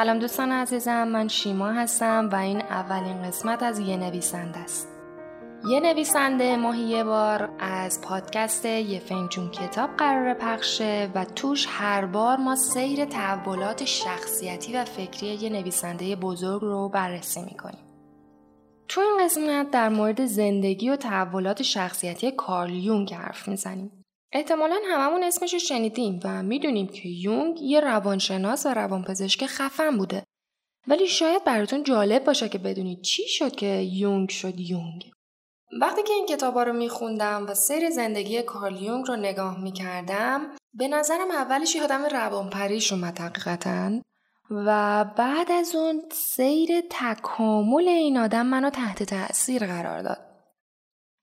سلام 0.00 0.18
دوستان 0.18 0.52
عزیزم 0.52 1.08
من 1.08 1.28
شیما 1.28 1.66
هستم 1.66 2.28
و 2.32 2.34
این 2.34 2.62
اولین 2.62 3.22
قسمت 3.22 3.62
از 3.62 3.78
یه 3.78 3.96
نویسنده 3.96 4.58
است. 4.58 4.88
یه 5.70 5.80
نویسنده 5.80 6.56
ماهی 6.56 6.82
یه 6.82 7.04
بار 7.04 7.50
از 7.58 8.00
پادکست 8.00 8.66
یه 8.66 8.98
فنجون 8.98 9.50
کتاب 9.50 9.90
قرار 9.96 10.34
پخشه 10.34 11.10
و 11.14 11.24
توش 11.24 11.66
هر 11.70 12.06
بار 12.06 12.36
ما 12.36 12.56
سیر 12.56 13.04
تحولات 13.04 13.84
شخصیتی 13.84 14.72
و 14.72 14.84
فکری 14.84 15.26
یه 15.26 15.50
نویسنده 15.50 16.16
بزرگ 16.16 16.60
رو 16.62 16.88
بررسی 16.88 17.42
می‌کنیم. 17.42 17.84
تو 18.88 19.00
این 19.00 19.24
قسمت 19.24 19.70
در 19.70 19.88
مورد 19.88 20.24
زندگی 20.24 20.90
و 20.90 20.96
تحولات 20.96 21.62
شخصیتی 21.62 22.32
کارل 22.32 22.74
یونگ 22.74 23.14
حرف 23.14 23.48
می‌زنیم. 23.48 23.99
احتمالا 24.32 24.76
هممون 24.88 25.22
اسمش 25.22 25.54
شنیدیم 25.54 26.20
و 26.24 26.42
می‌دونیم 26.42 26.86
که 26.86 27.08
یونگ 27.08 27.62
یه 27.62 27.80
روانشناس 27.80 28.66
و 28.66 28.68
روانپزشک 28.68 29.46
خفن 29.46 29.98
بوده. 29.98 30.24
ولی 30.86 31.06
شاید 31.06 31.44
براتون 31.44 31.82
جالب 31.82 32.24
باشه 32.24 32.48
که 32.48 32.58
بدونید 32.58 33.02
چی 33.02 33.28
شد 33.28 33.56
که 33.56 33.66
یونگ 33.66 34.28
شد 34.28 34.60
یونگ. 34.60 35.10
وقتی 35.80 36.02
که 36.02 36.12
این 36.12 36.26
کتابا 36.26 36.62
رو 36.62 36.72
میخوندم 36.72 37.46
و 37.48 37.54
سیر 37.54 37.90
زندگی 37.90 38.42
کارل 38.42 38.82
یونگ 38.82 39.04
رو 39.08 39.16
نگاه 39.16 39.60
می‌کردم 39.60 40.56
به 40.74 40.88
نظرم 40.88 41.30
اولش 41.30 41.74
یه 41.74 41.84
آدم 41.84 42.04
روانپریش 42.04 42.92
اومد 42.92 43.18
حقیقتا 43.18 44.00
و 44.50 45.04
بعد 45.04 45.52
از 45.52 45.74
اون 45.74 46.02
سیر 46.12 46.68
تکامل 46.90 47.88
این 47.88 48.18
آدم 48.18 48.46
منو 48.46 48.70
تحت 48.70 49.02
تاثیر 49.02 49.66
قرار 49.66 50.02
داد. 50.02 50.29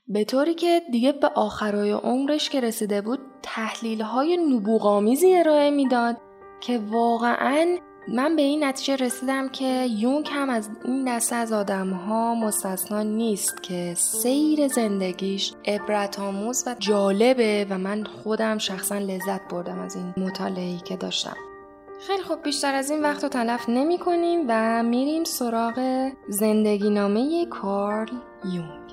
به 0.10 0.24
طوری 0.24 0.54
که 0.54 0.82
دیگه 0.92 1.12
به 1.12 1.28
آخرای 1.28 1.92
عمرش 1.92 2.50
که 2.50 2.62
رسیده 2.62 3.02
بود 3.02 3.20
تحلیل 3.44 4.02
های 4.02 4.38
نبوغامیزی 4.38 5.36
ارائه 5.36 5.72
می‌داد 5.72 6.18
که 6.60 6.78
واقعا 6.78 7.78
من 8.08 8.36
به 8.36 8.42
این 8.42 8.64
نتیجه 8.64 9.06
رسیدم 9.06 9.50
که 9.50 9.86
یونگ 9.86 10.30
هم 10.32 10.50
از 10.50 10.70
این 10.86 11.16
دسته 11.16 11.36
از 11.36 11.54
آدم 11.54 11.90
ها 11.90 12.36
مستثنا 12.36 13.04
نیست 13.04 13.64
که 13.64 13.94
سیر 13.98 14.68
زندگیش 14.68 15.54
عبرت 15.66 16.20
آموز 16.20 16.64
و 16.68 16.76
جالبه 16.80 17.68
و 17.70 17.78
من 17.78 18.04
خودم 18.04 18.58
شخصا 18.58 18.98
لذت 18.98 19.42
بردم 19.52 19.80
از 19.80 19.96
این 19.96 20.14
مطالعه 20.18 20.78
که 20.78 20.98
داشتم. 20.98 21.38
خیلی 22.08 22.24
خوب 22.24 22.44
بیشتر 22.44 22.74
از 22.76 22.92
این 22.92 23.02
وقت 23.02 23.24
رو 23.24 23.30
تلف 23.30 23.70
نمی 23.70 23.98
کنیم 23.98 24.46
و 24.48 24.84
میریم 24.84 25.24
سراغ 25.24 26.10
زندگی 26.30 26.90
نامه 26.90 27.46
کارل 27.46 28.10
یونگ. 28.46 28.87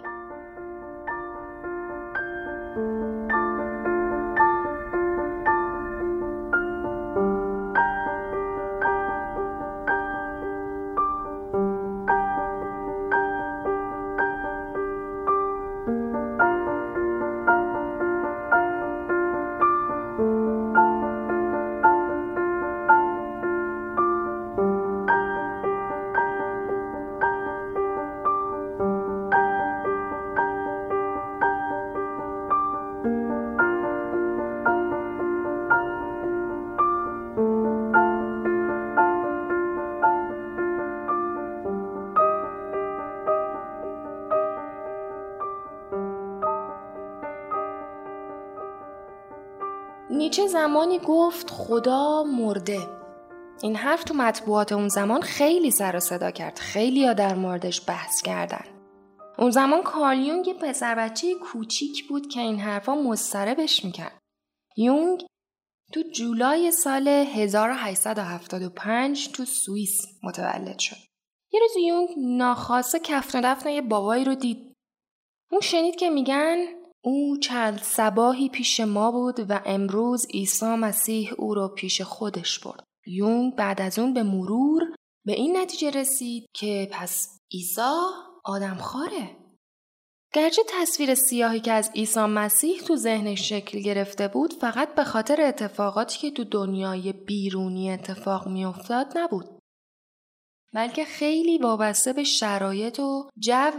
زمانی 50.95 51.07
گفت 51.07 51.51
خدا 51.51 52.23
مرده. 52.23 52.89
این 53.63 53.77
حرف 53.77 54.05
تو 54.05 54.15
مطبوعات 54.15 54.73
اون 54.73 54.89
زمان 54.89 55.21
خیلی 55.21 55.71
سر 55.71 55.97
و 55.97 56.01
صدا 56.01 56.31
کرد. 56.31 56.59
خیلی 56.59 57.07
ها 57.07 57.13
در 57.13 57.35
موردش 57.35 57.89
بحث 57.89 58.23
کردن. 58.23 58.65
اون 59.39 59.51
زمان 59.51 59.83
کارل 59.83 60.19
یه 60.19 60.55
پسر 60.55 60.95
بچه 60.95 61.35
کوچیک 61.35 62.09
بود 62.09 62.29
که 62.29 62.41
این 62.41 62.61
حرفا 62.61 62.95
مضطربش 62.95 63.85
می‌کرد. 63.85 64.19
یونگ 64.77 65.27
تو 65.93 66.03
جولای 66.03 66.71
سال 66.71 67.09
1875 67.09 69.33
تو 69.33 69.45
سوئیس 69.45 70.07
متولد 70.23 70.79
شد. 70.79 70.97
یه 71.53 71.61
روز 71.61 71.77
یونگ 71.87 72.09
ناخواسته 72.19 72.99
کفن 72.99 73.41
دفن 73.41 73.71
یه 73.71 73.83
بابایی 73.83 74.25
رو 74.25 74.35
دید. 74.35 74.75
اون 75.53 75.61
شنید 75.61 75.97
که 75.97 76.11
میگن 76.11 76.57
او 77.07 77.37
چند 77.37 77.79
سباهی 77.79 78.49
پیش 78.49 78.81
ما 78.81 79.11
بود 79.11 79.51
و 79.51 79.61
امروز 79.67 80.27
عیسی 80.27 80.67
مسیح 80.67 81.33
او 81.39 81.55
را 81.55 81.69
پیش 81.69 82.03
خودش 82.03 82.59
برد. 82.59 82.85
یونگ 83.07 83.55
بعد 83.55 83.81
از 83.81 83.99
اون 83.99 84.15
به 84.15 84.23
مرور 84.23 84.83
به 85.27 85.33
این 85.33 85.57
نتیجه 85.57 85.91
رسید 85.91 86.47
که 86.55 86.89
پس 86.93 87.29
عیسی 87.53 87.81
آدم 88.45 88.75
خاره. 88.75 89.37
گرچه 90.35 90.63
تصویر 90.69 91.15
سیاهی 91.15 91.61
که 91.61 91.73
از 91.73 91.91
عیسی 91.95 92.21
مسیح 92.21 92.81
تو 92.81 92.97
ذهنش 92.97 93.49
شکل 93.49 93.81
گرفته 93.81 94.29
بود 94.29 94.53
فقط 94.53 94.95
به 94.95 95.05
خاطر 95.05 95.43
اتفاقاتی 95.43 96.19
که 96.19 96.31
تو 96.31 96.45
دنیای 96.45 97.13
بیرونی 97.13 97.91
اتفاق 97.91 98.49
میافتاد 98.49 99.07
نبود. 99.17 99.47
بلکه 100.75 101.05
خیلی 101.05 101.59
وابسته 101.59 102.13
به 102.13 102.25
شرایط 102.25 103.01
و 103.01 103.29
جو 103.39 103.73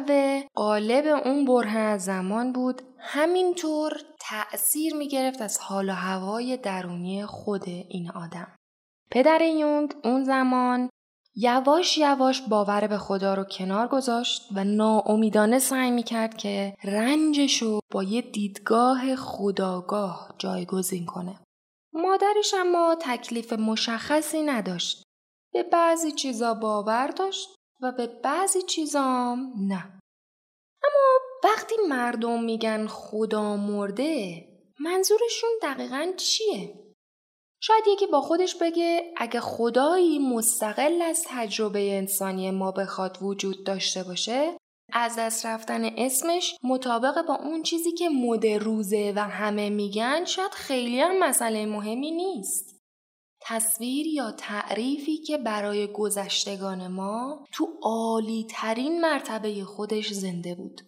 قالب 0.53 1.05
اون 1.25 1.45
بره 1.45 1.77
از 1.77 2.03
زمان 2.03 2.53
بود 2.53 2.81
همینطور 3.07 4.01
تأثیر 4.19 4.95
می 4.95 5.07
گرفت 5.07 5.41
از 5.41 5.59
حال 5.59 5.89
و 5.89 5.93
هوای 5.93 6.57
درونی 6.57 7.25
خود 7.25 7.63
این 7.67 8.11
آدم. 8.11 8.55
پدر 9.11 9.41
یونگ 9.41 9.93
اون 10.03 10.23
زمان 10.23 10.89
یواش 11.35 11.97
یواش 11.97 12.41
باور 12.41 12.87
به 12.87 12.97
خدا 12.97 13.33
رو 13.33 13.43
کنار 13.43 13.87
گذاشت 13.87 14.47
و 14.55 14.63
ناامیدانه 14.63 15.59
سعی 15.59 15.91
می 15.91 16.03
کرد 16.03 16.37
که 16.37 16.77
رنجش 16.83 17.61
رو 17.61 17.79
با 17.91 18.03
یه 18.03 18.21
دیدگاه 18.21 19.15
خداگاه 19.15 20.35
جایگزین 20.37 21.05
کنه. 21.05 21.39
مادرش 21.93 22.53
اما 22.53 22.95
تکلیف 23.01 23.53
مشخصی 23.53 24.41
نداشت. 24.41 25.03
به 25.53 25.63
بعضی 25.63 26.11
چیزا 26.11 26.53
باور 26.53 27.07
داشت 27.07 27.55
و 27.81 27.91
به 27.91 28.07
بعضی 28.07 28.61
چیزا 28.61 29.35
نه. 29.57 29.94
اما 30.85 31.19
وقتی 31.43 31.75
مردم 31.89 32.43
میگن 32.43 32.87
خدا 32.87 33.55
مرده 33.55 34.45
منظورشون 34.79 35.49
دقیقا 35.61 36.13
چیه؟ 36.17 36.73
شاید 37.61 37.83
یکی 37.87 38.07
با 38.07 38.21
خودش 38.21 38.55
بگه 38.55 39.13
اگه 39.17 39.39
خدایی 39.39 40.19
مستقل 40.19 41.01
از 41.01 41.25
تجربه 41.27 41.97
انسانی 41.97 42.51
ما 42.51 42.71
بخواد 42.71 43.17
وجود 43.21 43.65
داشته 43.65 44.03
باشه 44.03 44.57
از 44.93 45.15
دست 45.19 45.45
رفتن 45.45 45.85
اسمش 45.97 46.55
مطابق 46.63 47.25
با 47.27 47.35
اون 47.35 47.63
چیزی 47.63 47.91
که 47.91 48.09
مد 48.09 48.47
روزه 48.47 49.13
و 49.15 49.19
همه 49.19 49.69
میگن 49.69 50.25
شاید 50.25 50.51
خیلی 50.51 50.99
هم 50.99 51.19
مسئله 51.19 51.65
مهمی 51.65 52.11
نیست. 52.11 52.74
تصویر 53.47 54.07
یا 54.07 54.31
تعریفی 54.31 55.17
که 55.17 55.37
برای 55.37 55.87
گذشتگان 55.87 56.87
ما 56.87 57.45
تو 57.51 57.67
عالی 57.81 58.47
ترین 58.49 59.01
مرتبه 59.01 59.63
خودش 59.63 60.13
زنده 60.13 60.55
بود. 60.55 60.81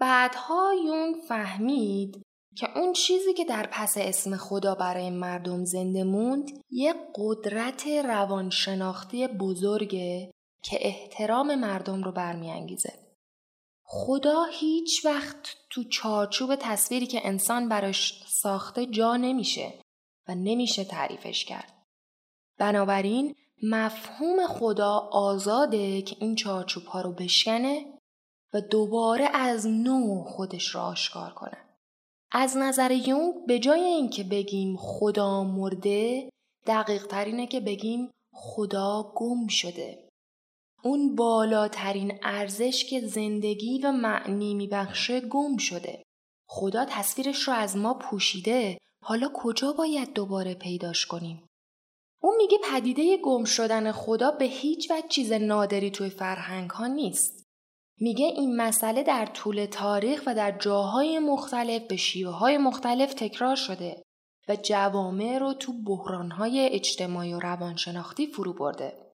بعدها 0.00 0.74
یون 0.84 1.14
فهمید 1.28 2.22
که 2.56 2.78
اون 2.78 2.92
چیزی 2.92 3.34
که 3.34 3.44
در 3.44 3.68
پس 3.72 3.94
اسم 3.98 4.36
خدا 4.36 4.74
برای 4.74 5.10
مردم 5.10 5.64
زنده 5.64 6.04
موند 6.04 6.50
یه 6.70 6.94
قدرت 7.14 7.86
روانشناختی 7.86 9.26
بزرگه 9.26 10.30
که 10.62 10.78
احترام 10.80 11.54
مردم 11.54 12.02
رو 12.02 12.12
برمیانگیزه. 12.12 12.92
خدا 13.84 14.44
هیچ 14.44 15.04
وقت 15.04 15.56
تو 15.70 15.84
چارچوب 15.84 16.56
تصویری 16.60 17.06
که 17.06 17.26
انسان 17.26 17.68
براش 17.68 18.24
ساخته 18.26 18.86
جا 18.86 19.16
نمیشه 19.16 19.74
و 20.28 20.34
نمیشه 20.34 20.84
تعریفش 20.84 21.44
کرد. 21.44 21.82
بنابراین 22.58 23.34
مفهوم 23.62 24.46
خدا 24.46 25.08
آزاده 25.12 26.02
که 26.02 26.16
این 26.20 26.34
چارچوب 26.34 26.84
ها 26.84 27.00
رو 27.00 27.12
بشکنه 27.12 27.98
و 28.54 28.60
دوباره 28.60 29.28
از 29.34 29.66
نو 29.66 30.24
خودش 30.24 30.74
را 30.74 30.82
آشکار 30.82 31.30
کنه. 31.30 31.58
از 32.32 32.56
نظر 32.56 32.90
یونگ 32.90 33.34
به 33.46 33.58
جای 33.58 33.80
اینکه 33.80 34.24
بگیم 34.24 34.76
خدا 34.76 35.44
مرده 35.44 36.30
دقیق 36.66 37.06
ترینه 37.06 37.46
که 37.46 37.60
بگیم 37.60 38.10
خدا 38.32 39.12
گم 39.16 39.46
شده. 39.46 40.08
اون 40.84 41.16
بالاترین 41.16 42.18
ارزش 42.22 42.84
که 42.84 43.00
زندگی 43.00 43.78
و 43.78 43.92
معنی 43.92 44.54
میبخشه 44.54 45.20
گم 45.20 45.56
شده. 45.56 46.02
خدا 46.48 46.84
تصویرش 46.84 47.48
رو 47.48 47.54
از 47.54 47.76
ما 47.76 47.94
پوشیده 47.94 48.78
حالا 49.00 49.30
کجا 49.34 49.72
باید 49.72 50.12
دوباره 50.12 50.54
پیداش 50.54 51.06
کنیم؟ 51.06 51.48
اون 52.22 52.36
میگه 52.36 52.58
پدیده 52.72 53.16
گم 53.16 53.44
شدن 53.44 53.92
خدا 53.92 54.30
به 54.30 54.44
هیچ 54.44 54.90
وجه 54.90 55.08
چیز 55.08 55.32
نادری 55.32 55.90
توی 55.90 56.10
فرهنگ 56.10 56.70
ها 56.70 56.86
نیست. 56.86 57.44
میگه 58.00 58.26
این 58.26 58.56
مسئله 58.56 59.02
در 59.02 59.26
طول 59.26 59.66
تاریخ 59.66 60.22
و 60.26 60.34
در 60.34 60.58
جاهای 60.58 61.18
مختلف 61.18 61.82
به 61.82 61.96
شیوه 61.96 62.32
های 62.32 62.58
مختلف 62.58 63.14
تکرار 63.14 63.56
شده 63.56 64.02
و 64.48 64.56
جوامع 64.56 65.38
رو 65.38 65.52
تو 65.52 65.72
بحرانهای 65.86 66.68
اجتماعی 66.72 67.34
و 67.34 67.38
روانشناختی 67.38 68.26
فرو 68.26 68.52
برده. 68.52 69.12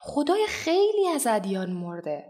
خدای 0.00 0.46
خیلی 0.48 1.08
از 1.08 1.26
ادیان 1.26 1.70
مرده. 1.70 2.29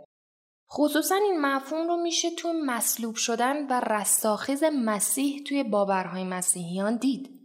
خصوصا 0.72 1.14
این 1.14 1.40
مفهوم 1.40 1.88
رو 1.88 1.96
میشه 1.96 2.30
تو 2.30 2.52
مصلوب 2.52 3.14
شدن 3.14 3.66
و 3.66 3.80
رستاخیز 3.80 4.64
مسیح 4.64 5.42
توی 5.42 5.62
باورهای 5.62 6.24
مسیحیان 6.24 6.96
دید. 6.96 7.44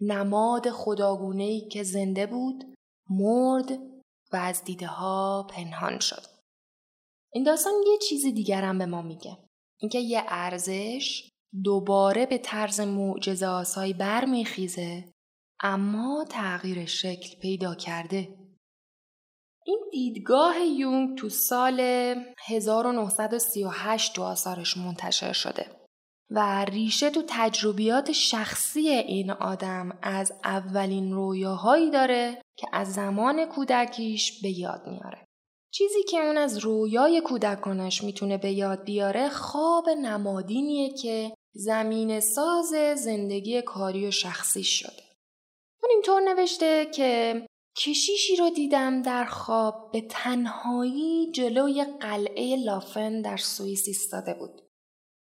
نماد 0.00 0.70
خداگونهی 0.70 1.68
که 1.68 1.82
زنده 1.82 2.26
بود، 2.26 2.74
مرد 3.10 3.72
و 4.32 4.36
از 4.36 4.64
دیده 4.64 4.86
ها 4.86 5.46
پنهان 5.50 5.98
شد. 5.98 6.22
این 7.32 7.44
داستان 7.44 7.72
یه 7.86 7.98
چیز 8.08 8.34
دیگر 8.34 8.62
هم 8.62 8.78
به 8.78 8.86
ما 8.86 9.02
میگه. 9.02 9.38
اینکه 9.80 9.98
یه 9.98 10.22
ارزش 10.28 11.28
دوباره 11.64 12.26
به 12.26 12.38
طرز 12.38 12.80
معجزه 12.80 13.46
آسایی 13.46 13.92
برمیخیزه 13.92 15.12
اما 15.60 16.24
تغییر 16.30 16.86
شکل 16.86 17.40
پیدا 17.40 17.74
کرده. 17.74 18.41
این 19.66 19.80
دیدگاه 19.90 20.60
یونگ 20.60 21.18
تو 21.18 21.28
سال 21.28 21.80
1938 22.46 24.14
تو 24.14 24.22
آثارش 24.22 24.76
منتشر 24.76 25.32
شده 25.32 25.66
و 26.30 26.64
ریشه 26.64 27.10
تو 27.10 27.22
تجربیات 27.28 28.12
شخصی 28.12 28.88
این 28.88 29.30
آدم 29.30 29.98
از 30.02 30.32
اولین 30.44 31.12
رویاهایی 31.12 31.90
داره 31.90 32.42
که 32.56 32.66
از 32.72 32.92
زمان 32.92 33.46
کودکیش 33.46 34.42
به 34.42 34.58
یاد 34.58 34.86
میاره. 34.86 35.26
چیزی 35.72 36.02
که 36.02 36.18
اون 36.18 36.38
از 36.38 36.58
رویای 36.58 37.20
کودکانش 37.20 38.04
می‌تونه 38.04 38.38
به 38.38 38.52
یاد 38.52 38.84
بیاره 38.84 39.28
خواب 39.28 39.88
نمادینیه 39.90 40.94
که 40.94 41.34
زمین 41.54 42.20
ساز 42.20 42.74
زندگی 42.96 43.62
کاری 43.62 44.06
و 44.06 44.10
شخصی 44.10 44.64
شده. 44.64 45.02
اون 45.82 45.90
اینطور 45.90 46.20
نوشته 46.20 46.86
که 46.86 47.46
کشیشی 47.76 48.36
رو 48.36 48.50
دیدم 48.50 49.02
در 49.02 49.24
خواب 49.24 49.90
به 49.92 50.00
تنهایی 50.00 51.30
جلوی 51.32 51.84
قلعه 51.84 52.56
لافن 52.56 53.22
در 53.22 53.36
سوئیس 53.36 53.84
ایستاده 53.86 54.34
بود 54.34 54.62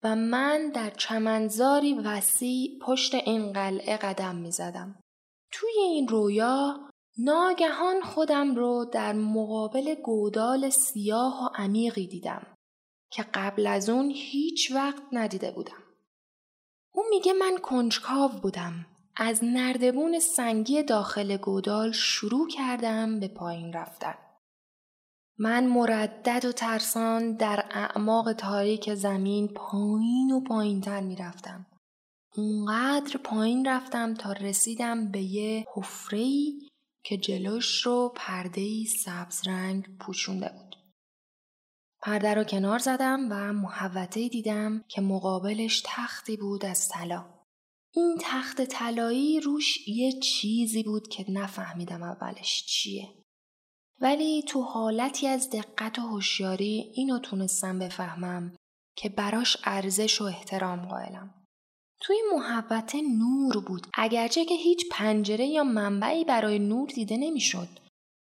و 0.03 0.15
من 0.15 0.69
در 0.69 0.89
چمنزاری 0.89 1.93
وسیع 1.93 2.79
پشت 2.81 3.15
این 3.15 3.53
قلعه 3.53 3.97
قدم 3.97 4.35
می 4.35 4.51
زدم. 4.51 4.99
توی 5.51 5.79
این 5.79 6.07
رویا 6.07 6.89
ناگهان 7.17 8.01
خودم 8.01 8.55
رو 8.55 8.85
در 8.93 9.13
مقابل 9.13 9.95
گودال 9.95 10.69
سیاه 10.69 11.43
و 11.43 11.49
عمیقی 11.55 12.07
دیدم 12.07 12.55
که 13.11 13.23
قبل 13.33 13.67
از 13.67 13.89
اون 13.89 14.11
هیچ 14.15 14.71
وقت 14.71 15.03
ندیده 15.11 15.51
بودم. 15.51 15.83
اون 16.93 17.05
میگه 17.09 17.33
من 17.33 17.57
کنجکاو 17.57 18.31
بودم 18.31 18.85
از 19.17 19.43
نردبون 19.43 20.19
سنگی 20.19 20.83
داخل 20.83 21.37
گودال 21.37 21.91
شروع 21.91 22.47
کردم 22.47 23.19
به 23.19 23.27
پایین 23.27 23.73
رفتن. 23.73 24.15
من 25.37 25.67
مردد 25.67 26.45
و 26.45 26.51
ترسان 26.51 27.33
در 27.33 27.65
اعماق 27.71 28.33
تاریک 28.33 28.93
زمین 28.93 29.47
پایین 29.47 30.31
و 30.31 30.41
پایین 30.41 30.81
تر 30.81 31.01
می 31.01 31.15
رفتم. 31.15 31.65
اونقدر 32.37 33.17
پایین 33.17 33.67
رفتم 33.67 34.13
تا 34.13 34.31
رسیدم 34.31 35.11
به 35.11 35.21
یه 35.21 35.65
حفره‌ای 35.75 36.69
که 37.03 37.17
جلوش 37.17 37.81
رو 37.81 38.13
پردهی 38.15 38.85
سبز 38.85 39.47
رنگ 39.47 39.97
پوشونده 39.99 40.49
بود. 40.49 40.75
پرده 42.01 42.33
رو 42.33 42.43
کنار 42.43 42.79
زدم 42.79 43.27
و 43.31 43.53
محوطه 43.53 44.29
دیدم 44.29 44.83
که 44.87 45.01
مقابلش 45.01 45.81
تختی 45.85 46.37
بود 46.37 46.65
از 46.65 46.89
طلا. 46.89 47.34
این 47.95 48.17
تخت 48.21 48.61
طلایی 48.61 49.39
روش 49.39 49.87
یه 49.87 50.19
چیزی 50.19 50.83
بود 50.83 51.07
که 51.07 51.25
نفهمیدم 51.31 52.03
اولش 52.03 52.65
چیه. 52.65 53.09
ولی 54.01 54.43
تو 54.43 54.61
حالتی 54.61 55.27
از 55.27 55.49
دقت 55.49 55.99
و 55.99 56.01
هوشیاری 56.01 56.91
اینو 56.95 57.19
تونستم 57.19 57.79
بفهمم 57.79 58.55
که 58.97 59.09
براش 59.09 59.57
ارزش 59.63 60.21
و 60.21 60.23
احترام 60.23 60.85
قائلم. 60.85 61.45
توی 62.01 62.17
محبت 62.35 62.95
نور 62.95 63.65
بود 63.65 63.87
اگرچه 63.93 64.45
که 64.45 64.55
هیچ 64.55 64.85
پنجره 64.91 65.45
یا 65.45 65.63
منبعی 65.63 66.23
برای 66.23 66.59
نور 66.59 66.89
دیده 66.89 67.17
نمی‌شد 67.17 67.67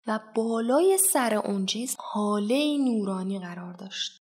و 0.07 0.19
بالای 0.35 0.97
سر 0.97 1.33
اون 1.33 1.65
چیز 1.65 1.95
حاله 1.99 2.77
نورانی 2.77 3.39
قرار 3.39 3.73
داشت. 3.73 4.17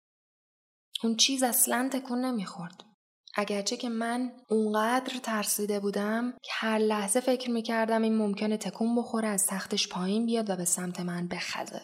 اون 1.03 1.17
چیز 1.17 1.43
اصلا 1.43 1.91
تکون 1.93 2.25
نمی‌خورد. 2.25 2.92
اگرچه 3.35 3.77
که 3.77 3.89
من 3.89 4.33
اونقدر 4.49 5.19
ترسیده 5.23 5.81
بودم 5.81 6.35
که 6.43 6.51
هر 6.53 6.79
لحظه 6.79 7.21
فکر 7.21 7.51
می‌کردم 7.51 8.03
این 8.03 8.17
ممکنه 8.17 8.57
تکون 8.57 8.97
بخوره 8.97 9.29
از 9.29 9.47
تختش 9.47 9.89
پایین 9.89 10.27
بیاد 10.27 10.51
و 10.51 10.57
به 10.57 10.65
سمت 10.65 11.01
من 11.01 11.29
بخزه. 11.29 11.83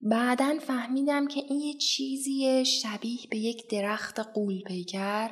بعدا 0.00 0.58
فهمیدم 0.66 1.28
که 1.28 1.40
این 1.40 1.60
یه 1.60 1.74
چیزی 1.74 2.64
شبیه 2.64 3.18
به 3.30 3.38
یک 3.38 3.70
درخت 3.70 4.20
قول 4.20 4.62
پیکر 4.62 5.30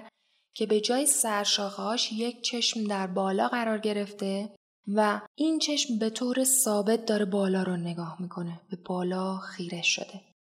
که 0.55 0.67
به 0.67 0.81
جای 0.81 1.07
سرشاخهاش 1.07 2.13
یک 2.13 2.43
چشم 2.43 2.85
در 2.85 3.07
بالا 3.07 3.49
قرار 3.49 3.79
گرفته 3.79 4.57
و 4.89 5.21
این 5.35 5.59
چشم 5.59 5.99
به 5.99 6.11
طور 6.11 6.45
ثابت 6.45 7.05
داره 7.05 7.25
بالا 7.25 7.63
رو 7.63 7.77
نگاه 7.77 8.23
می‌کنه 8.23 8.61
به 8.71 8.77
بالا 8.77 9.37
خیره 9.37 9.83
شده 9.83 10.34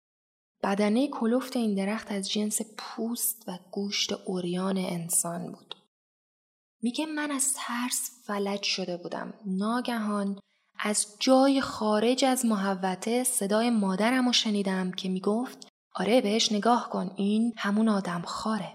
بدنه 0.64 1.08
کلفت 1.08 1.56
این 1.56 1.74
درخت 1.74 2.12
از 2.12 2.30
جنس 2.30 2.60
پوست 2.78 3.44
و 3.46 3.58
گوشت 3.70 4.12
اوریان 4.12 4.78
انسان 4.78 5.52
بود. 5.52 5.74
میگه 6.82 7.06
من 7.06 7.30
از 7.30 7.54
ترس 7.56 8.10
فلج 8.26 8.62
شده 8.62 8.96
بودم. 8.96 9.34
ناگهان 9.46 10.38
از 10.78 11.06
جای 11.18 11.60
خارج 11.60 12.24
از 12.24 12.46
محوته 12.46 13.24
صدای 13.24 13.70
مادرم 13.70 14.26
رو 14.26 14.32
شنیدم 14.32 14.92
که 14.92 15.08
می‌گفت 15.08 15.68
آره 15.94 16.20
بهش 16.20 16.52
نگاه 16.52 16.90
کن 16.90 17.10
این 17.16 17.52
همون 17.56 17.88
آدم 17.88 18.22
خاره. 18.22 18.72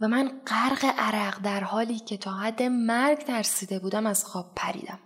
و 0.00 0.08
من 0.08 0.40
غرق 0.46 0.84
عرق 0.98 1.42
در 1.42 1.60
حالی 1.60 1.98
که 1.98 2.16
تا 2.16 2.32
حد 2.32 2.62
مرگ 2.62 3.18
ترسیده 3.18 3.78
بودم 3.78 4.06
از 4.06 4.24
خواب 4.24 4.52
پریدم. 4.56 4.98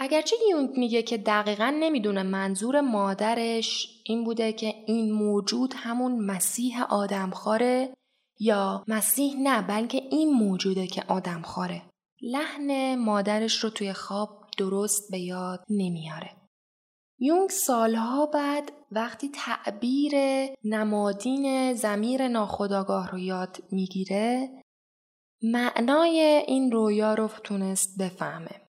اگرچه 0.00 0.36
یونگ 0.50 0.70
میگه 0.76 1.02
که 1.02 1.18
دقیقا 1.18 1.74
نمی‌دونه 1.80 2.22
منظور 2.22 2.80
مادرش 2.80 4.02
این 4.04 4.24
بوده 4.24 4.52
که 4.52 4.74
این 4.86 5.12
موجود 5.12 5.74
همون 5.76 6.18
مسیح 6.18 6.82
آدمخواره 6.82 7.94
یا 8.40 8.84
مسیح 8.88 9.34
نه 9.42 9.62
بلکه 9.62 10.02
این 10.10 10.30
موجوده 10.30 10.86
که 10.86 11.02
آدمخواره. 11.08 11.82
لحن 12.22 12.94
مادرش 12.94 13.64
رو 13.64 13.70
توی 13.70 13.92
خواب 13.92 14.50
درست 14.58 15.10
به 15.10 15.18
یاد 15.18 15.64
نمیاره. 15.70 16.30
یونگ 17.18 17.50
سالها 17.50 18.26
بعد 18.26 18.72
وقتی 18.92 19.28
تعبیر 19.28 20.12
نمادین 20.64 21.74
زمیر 21.74 22.28
ناخداگاه 22.28 23.10
رو 23.10 23.18
یاد 23.18 23.58
می‌گیره 23.72 24.48
معنای 25.42 26.44
این 26.46 26.72
رویا 26.72 27.14
رو 27.14 27.28
تونست 27.28 27.98
بفهمه. 27.98 28.67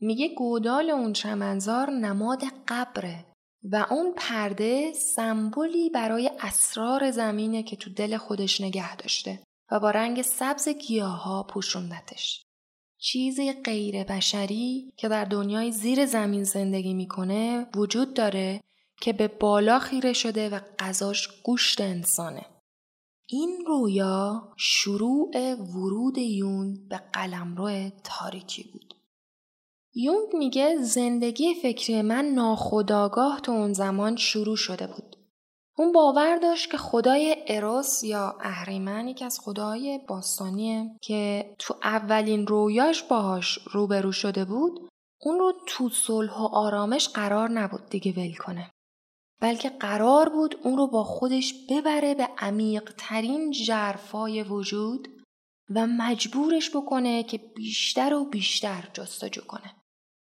میگه 0.00 0.28
گودال 0.34 0.90
اون 0.90 1.12
چمنزار 1.12 1.90
نماد 1.90 2.42
قبره 2.68 3.24
و 3.62 3.86
اون 3.90 4.14
پرده 4.16 4.92
سمبولی 4.92 5.90
برای 5.90 6.30
اسرار 6.40 7.10
زمینه 7.10 7.62
که 7.62 7.76
تو 7.76 7.90
دل 7.90 8.16
خودش 8.16 8.60
نگه 8.60 8.96
داشته 8.96 9.42
و 9.70 9.80
با 9.80 9.90
رنگ 9.90 10.22
سبز 10.22 10.68
گیاها 10.68 11.42
پوشوندتش. 11.42 12.46
چیزی 12.98 13.52
غیر 13.52 14.04
بشری 14.04 14.92
که 14.96 15.08
در 15.08 15.24
دنیای 15.24 15.72
زیر 15.72 16.06
زمین 16.06 16.44
زندگی 16.44 16.94
می‌کنه 16.94 17.66
وجود 17.74 18.14
داره 18.14 18.60
که 19.00 19.12
به 19.12 19.28
بالا 19.28 19.78
خیره 19.78 20.12
شده 20.12 20.48
و 20.48 20.60
غذاش 20.78 21.28
گوشت 21.42 21.80
انسانه. 21.80 22.46
این 23.26 23.64
رویا 23.66 24.52
شروع 24.56 25.54
ورود 25.54 26.18
یون 26.18 26.88
به 26.88 26.96
قلمرو 27.12 27.90
تاریکی 28.04 28.62
بود. 28.72 28.85
یونگ 29.98 30.28
میگه 30.34 30.76
زندگی 30.76 31.54
فکری 31.54 32.02
من 32.02 32.24
ناخداگاه 32.24 33.40
تو 33.40 33.52
اون 33.52 33.72
زمان 33.72 34.16
شروع 34.16 34.56
شده 34.56 34.86
بود. 34.86 35.16
اون 35.78 35.92
باور 35.92 36.36
داشت 36.36 36.70
که 36.70 36.78
خدای 36.78 37.36
اروس 37.48 38.04
یا 38.04 38.36
اهریمن 38.40 39.08
یکی 39.08 39.24
از 39.24 39.40
خدای 39.40 40.00
باستانیه 40.08 40.90
که 41.02 41.54
تو 41.58 41.74
اولین 41.82 42.46
رویاش 42.46 43.02
باهاش 43.02 43.58
روبرو 43.72 44.12
شده 44.12 44.44
بود 44.44 44.88
اون 45.20 45.38
رو 45.38 45.52
تو 45.66 45.88
صلح 45.88 46.38
و 46.38 46.46
آرامش 46.52 47.08
قرار 47.08 47.50
نبود 47.50 47.88
دیگه 47.90 48.12
ول 48.12 48.34
کنه. 48.34 48.70
بلکه 49.40 49.68
قرار 49.68 50.28
بود 50.28 50.58
اون 50.62 50.76
رو 50.76 50.86
با 50.86 51.04
خودش 51.04 51.54
ببره 51.70 52.14
به 52.14 52.28
عمیق 52.38 52.94
ترین 52.98 53.50
جرفای 53.50 54.42
وجود 54.42 55.08
و 55.74 55.86
مجبورش 55.86 56.76
بکنه 56.76 57.22
که 57.22 57.38
بیشتر 57.38 58.14
و 58.14 58.24
بیشتر 58.24 58.88
جستجو 58.92 59.40
کنه. 59.40 59.75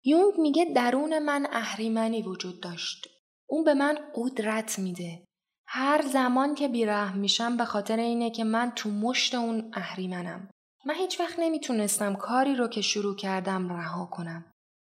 یونگ 0.07 0.33
میگه 0.37 0.65
درون 0.65 1.19
من 1.19 1.47
اهریمنی 1.51 2.21
وجود 2.21 2.61
داشت. 2.61 3.07
اون 3.49 3.63
به 3.63 3.73
من 3.73 3.97
قدرت 4.15 4.79
میده. 4.79 5.23
هر 5.67 6.01
زمان 6.01 6.55
که 6.55 6.67
بیرحم 6.67 7.17
میشم 7.17 7.57
به 7.57 7.65
خاطر 7.65 7.97
اینه 7.97 8.29
که 8.29 8.43
من 8.43 8.71
تو 8.75 8.89
مشت 8.89 9.35
اون 9.35 9.71
اهریمنم. 9.73 10.49
من 10.85 10.93
هیچ 10.93 11.19
وقت 11.19 11.39
نمی‌تونستم 11.39 12.15
کاری 12.15 12.55
رو 12.55 12.67
که 12.67 12.81
شروع 12.81 13.15
کردم 13.15 13.69
رها 13.69 14.05
کنم. 14.05 14.45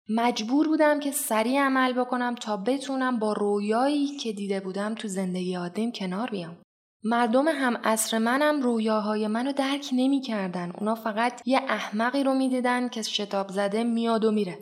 مجبور 0.08 0.68
بودم 0.68 1.00
که 1.00 1.10
سریع 1.10 1.60
عمل 1.60 1.92
بکنم 1.92 2.34
تا 2.34 2.56
بتونم 2.56 3.18
با 3.18 3.32
رویایی 3.32 4.16
که 4.16 4.32
دیده 4.32 4.60
بودم 4.60 4.94
تو 4.94 5.08
زندگی 5.08 5.54
عادیم 5.54 5.92
کنار 5.92 6.30
بیام. 6.30 6.62
مردم 7.04 7.48
هم 7.48 7.80
اصر 7.84 8.18
منم 8.18 8.62
رویاهای 8.62 9.26
منو 9.26 9.52
درک 9.52 9.88
نمی‌کردن. 9.92 10.72
اونا 10.78 10.94
فقط 10.94 11.42
یه 11.46 11.60
احمقی 11.68 12.24
رو 12.24 12.34
می‌دیدن 12.34 12.88
که 12.88 13.02
شتاب 13.02 13.48
زده 13.48 13.84
میاد 13.84 14.24
و 14.24 14.30
میره. 14.30 14.58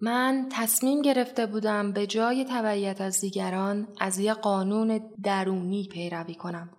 من 0.00 0.48
تصمیم 0.52 1.02
گرفته 1.02 1.46
بودم 1.46 1.92
به 1.92 2.06
جای 2.06 2.44
تبعیت 2.44 3.00
از 3.00 3.20
دیگران 3.20 3.88
از 4.00 4.18
یه 4.18 4.34
قانون 4.34 5.00
درونی 5.22 5.88
پیروی 5.92 6.34
کنم. 6.34 6.76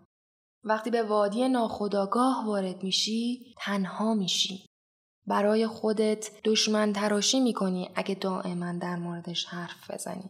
وقتی 0.63 0.89
به 0.89 1.03
وادی 1.03 1.49
ناخداگاه 1.49 2.45
وارد 2.45 2.83
میشی 2.83 3.53
تنها 3.57 4.13
میشی. 4.13 4.65
برای 5.27 5.67
خودت 5.67 6.29
دشمن 6.43 6.93
تراشی 6.93 7.39
می‌کنی 7.39 7.89
اگه 7.95 8.15
دائما 8.15 8.73
در 8.81 8.95
موردش 8.95 9.45
حرف 9.45 9.91
بزنی. 9.91 10.29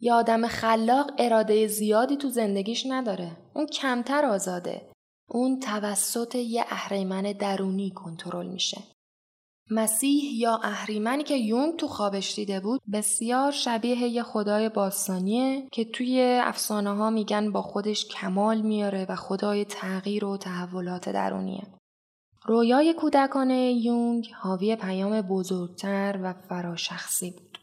یه 0.00 0.12
آدم 0.12 0.46
خلاق 0.46 1.10
اراده 1.18 1.66
زیادی 1.66 2.16
تو 2.16 2.28
زندگیش 2.28 2.86
نداره. 2.88 3.36
اون 3.54 3.66
کمتر 3.66 4.24
آزاده. 4.24 4.92
اون 5.28 5.60
توسط 5.60 6.34
یه 6.34 6.64
اهریمن 6.68 7.22
درونی 7.22 7.90
کنترل 7.90 8.46
میشه. 8.46 8.95
مسیح 9.70 10.34
یا 10.34 10.60
اهریمنی 10.62 11.22
که 11.22 11.36
یونگ 11.36 11.76
تو 11.76 11.88
خوابش 11.88 12.34
دیده 12.34 12.60
بود 12.60 12.80
بسیار 12.92 13.52
شبیه 13.52 13.98
یه 13.98 14.22
خدای 14.22 14.68
باستانیه 14.68 15.68
که 15.72 15.84
توی 15.84 16.40
افسانه 16.44 16.96
ها 16.96 17.10
میگن 17.10 17.52
با 17.52 17.62
خودش 17.62 18.06
کمال 18.06 18.60
میاره 18.60 19.06
و 19.08 19.16
خدای 19.16 19.64
تغییر 19.64 20.24
و 20.24 20.36
تحولات 20.36 21.08
درونیه. 21.08 21.62
رویای 22.44 22.94
کودکانه 22.94 23.72
یونگ 23.72 24.30
حاوی 24.42 24.76
پیام 24.76 25.22
بزرگتر 25.22 26.18
و 26.22 26.32
فراشخصی 26.32 27.30
بود. 27.30 27.58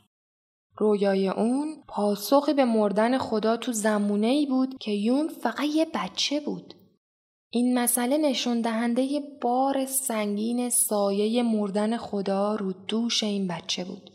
رویای 0.78 1.30
اون 1.30 1.84
پاسخی 1.88 2.54
به 2.54 2.66
مردن 2.66 3.18
خدا 3.18 3.58
تو 3.58 3.72
زمونه 3.72 4.28
ای 4.28 4.46
بود 4.46 4.78
که 4.80 4.92
یونگ 4.92 5.30
فقط 5.30 5.66
یه 5.76 5.88
بچه 5.94 6.40
بود. 6.40 6.74
این 7.56 7.80
مسئله 7.80 8.18
نشون 8.18 8.62
دهنده 8.62 9.22
بار 9.42 9.86
سنگین 9.86 10.70
سایه 10.70 11.44
مردن 11.44 11.98
خدا 11.98 12.56
رو 12.56 12.74
دوش 12.88 13.24
این 13.24 13.48
بچه 13.48 13.84
بود. 13.84 14.10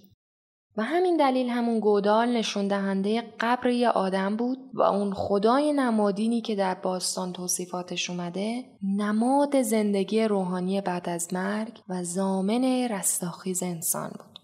و 0.76 0.83
همین 0.83 1.16
دلیل 1.16 1.49
همون 1.49 1.80
گودال 1.80 2.37
نشون 2.37 2.68
دهنده 2.68 3.23
قبر 3.40 3.71
یه 3.71 3.88
آدم 3.88 4.37
بود 4.37 4.59
و 4.75 4.83
اون 4.83 5.12
خدای 5.14 5.73
نمادینی 5.73 6.40
که 6.40 6.54
در 6.54 6.75
باستان 6.75 7.33
توصیفاتش 7.33 8.11
اومده 8.11 8.64
نماد 8.83 9.62
زندگی 9.62 10.25
روحانی 10.25 10.80
بعد 10.80 11.09
از 11.09 11.35
مرگ 11.35 11.80
و 11.88 12.04
زامن 12.04 12.64
رستاخیز 12.64 13.62
انسان 13.62 14.09
بود. 14.09 14.38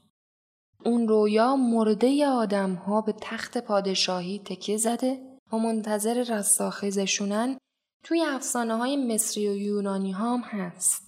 اون 0.85 1.09
رویا 1.09 1.57
مرده 1.57 2.27
آدم 2.27 2.75
ها 2.75 3.01
به 3.01 3.15
تخت 3.21 3.59
پادشاهی 3.59 4.39
تکیه 4.39 4.77
زده 4.77 5.19
و 5.53 5.57
منتظر 5.57 6.25
رستاخیزشونن 6.29 7.59
توی 8.05 8.23
افسانه 8.23 8.77
های 8.77 8.97
مصری 8.97 9.49
و 9.49 9.57
یونانی 9.57 10.13
هم 10.13 10.41
هست. 10.41 11.03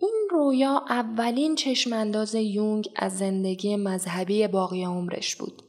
این 0.00 0.28
رویا 0.30 0.84
اولین 0.88 1.54
چشمانداز 1.54 2.34
یونگ 2.34 2.88
از 2.96 3.18
زندگی 3.18 3.76
مذهبی 3.76 4.48
باقی 4.48 4.84
عمرش 4.84 5.36
بود. 5.36 5.62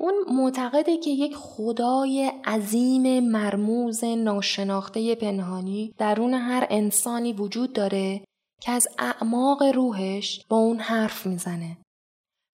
اون 0.00 0.14
معتقده 0.30 0.96
که 0.96 1.10
یک 1.10 1.36
خدای 1.36 2.32
عظیم 2.44 3.20
مرموز 3.20 4.04
ناشناخته 4.04 5.14
پنهانی 5.14 5.94
درون 5.98 6.34
هر 6.34 6.66
انسانی 6.70 7.32
وجود 7.32 7.72
داره 7.72 8.24
که 8.60 8.72
از 8.72 8.88
اعماق 8.98 9.62
روحش 9.62 10.46
با 10.48 10.56
اون 10.56 10.78
حرف 10.78 11.26
می‌زنه 11.26 11.76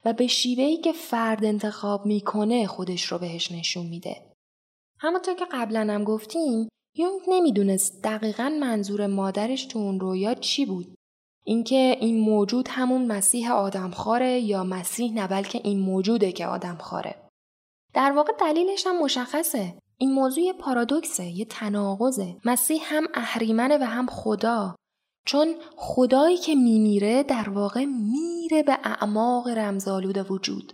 و 0.05 0.13
به 0.13 0.27
شیوهی 0.27 0.77
که 0.77 0.93
فرد 0.93 1.45
انتخاب 1.45 2.07
می‌کنه 2.07 2.67
خودش 2.67 3.05
رو 3.05 3.19
بهش 3.19 3.53
نشون 3.53 3.87
میده. 3.87 4.17
همونطور 4.99 5.35
که 5.35 5.47
قبلا 5.53 5.81
هم 5.81 6.05
گفتیم 6.05 6.69
یونگ 6.97 7.21
نمی‌دونست 7.29 8.03
دقیقا 8.03 8.57
منظور 8.61 9.07
مادرش 9.07 9.65
تو 9.65 9.79
اون 9.79 10.01
رویا 10.01 10.35
چی 10.35 10.67
بود. 10.67 10.95
اینکه 11.45 11.97
این 12.01 12.21
موجود 12.21 12.69
همون 12.71 13.07
مسیح 13.07 13.53
آدمخواره 13.53 14.41
یا 14.41 14.65
مسیح 14.65 15.13
نه 15.13 15.27
بلکه 15.27 15.61
این 15.65 15.81
موجوده 15.81 16.33
که 16.33 16.47
آدمخواره. 16.47 17.29
در 17.95 18.13
واقع 18.13 18.33
دلیلش 18.41 18.87
هم 18.87 19.03
مشخصه. 19.03 19.75
این 19.99 20.13
موضوع 20.13 20.45
یه 20.45 20.53
پارادوکسه، 20.53 21.25
یه 21.25 21.45
تناقضه. 21.45 22.37
مسیح 22.45 22.83
هم 22.85 23.07
اهریمنه 23.15 23.79
و 23.79 23.85
هم 23.85 24.07
خدا. 24.07 24.75
چون 25.27 25.55
خدایی 25.77 26.37
که 26.37 26.55
میمیره 26.55 27.23
در 27.23 27.49
واقع 27.49 27.85
میره 27.85 28.63
به 28.63 28.79
اعماق 28.85 29.49
رمزالود 29.49 30.31
وجود. 30.31 30.73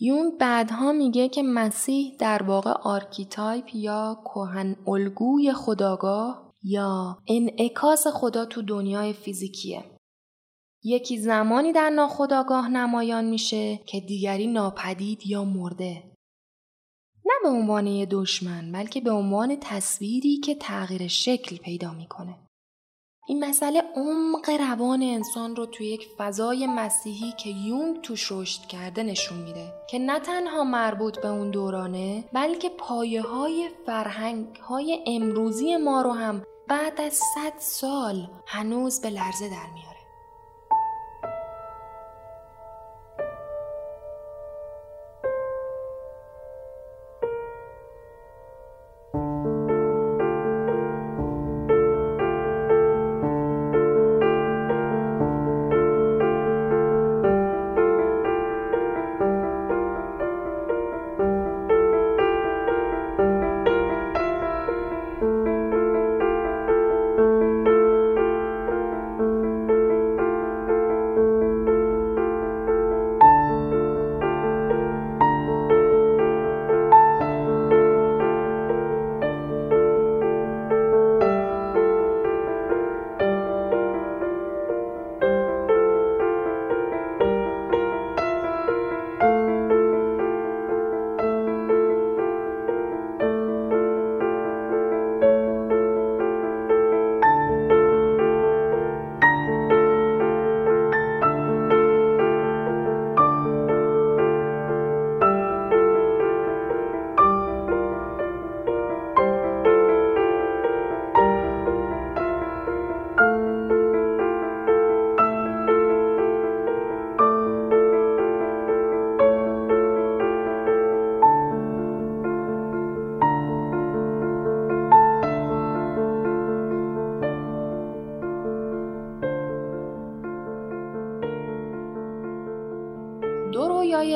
یونگ 0.00 0.38
بعدها 0.38 0.92
میگه 0.92 1.28
که 1.28 1.42
مسیح 1.42 2.16
در 2.18 2.42
واقع 2.42 2.70
archetype 2.70 3.74
یا 3.74 4.22
کهن 4.24 4.76
الگوی 4.86 5.52
خودآگاه 5.52 6.52
یا 6.62 7.18
انعکاس 7.28 8.06
خدا 8.06 8.44
تو 8.44 8.62
دنیای 8.62 9.12
فیزیکیه. 9.12 9.84
یکی 10.84 11.18
زمانی 11.18 11.72
در 11.72 11.90
ناخودآگاه 11.90 12.68
نمایان 12.68 13.24
میشه 13.24 13.76
که 13.76 14.00
دیگری 14.00 14.46
ناپدید 14.46 15.26
یا 15.26 15.44
مرده. 15.44 16.12
نه 17.26 17.32
به 17.42 17.48
عنوان 17.48 17.86
یه 17.86 18.06
دشمن 18.06 18.72
بلکه 18.72 19.00
به 19.00 19.10
عنوان 19.10 19.56
تصویری 19.60 20.36
که 20.36 20.54
تغییر 20.54 21.08
شکل 21.08 21.56
پیدا 21.56 21.92
می‌کنه. 21.92 22.47
این 23.30 23.44
مسئله 23.44 23.82
عمق 23.96 24.50
روان 24.50 25.02
انسان 25.02 25.56
رو 25.56 25.66
توی 25.66 25.86
یک 25.86 26.08
فضای 26.18 26.66
مسیحی 26.66 27.32
که 27.32 27.50
یونگ 27.50 28.00
توش 28.00 28.32
رشد 28.32 28.60
کرده 28.66 29.02
نشون 29.02 29.38
میده 29.38 29.72
که 29.90 29.98
نه 29.98 30.20
تنها 30.20 30.64
مربوط 30.64 31.18
به 31.18 31.28
اون 31.28 31.50
دورانه 31.50 32.24
بلکه 32.32 32.68
پایه 32.68 33.22
های 33.22 33.68
فرهنگ 33.86 34.56
های 34.56 35.04
امروزی 35.06 35.76
ما 35.76 36.02
رو 36.02 36.12
هم 36.12 36.42
بعد 36.68 37.00
از 37.00 37.12
صد 37.12 37.58
سال 37.58 38.28
هنوز 38.46 39.00
به 39.00 39.10
لرزه 39.10 39.48
در 39.48 39.70
میاره 39.74 39.87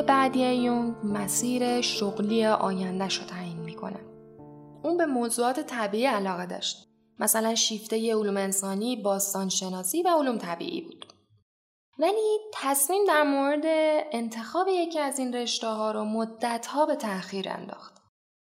بعدی 0.07 0.53
یونگ 0.53 0.95
مسیر 1.05 1.81
شغلی 1.81 2.47
آیندهش 2.47 3.19
رو 3.19 3.25
تعیین 3.25 3.59
می‌کنه. 3.59 4.01
اون 4.83 4.97
به 4.97 5.07
موضوعات 5.07 5.61
طبیعی 5.61 6.07
علاقه 6.07 6.47
داشت. 6.47 6.89
مثلا 7.19 7.55
شیفته 7.55 8.15
علوم 8.15 8.37
انسانی، 8.37 8.97
باستان 8.97 9.49
شناسی 9.49 10.03
و 10.03 10.09
علوم 10.09 10.39
طبیعی 10.39 10.81
بود. 10.81 11.07
ولی 11.99 12.39
تصمیم 12.55 13.05
در 13.09 13.23
مورد 13.23 13.63
انتخاب 14.13 14.69
یکی 14.69 14.99
از 14.99 15.19
این 15.19 15.35
رشته 15.35 15.67
ها 15.67 15.91
رو 15.91 16.05
مدت 16.05 16.67
ها 16.67 16.87
به 16.87 16.97
تأخیر 16.97 17.49
انداخت. 17.49 18.03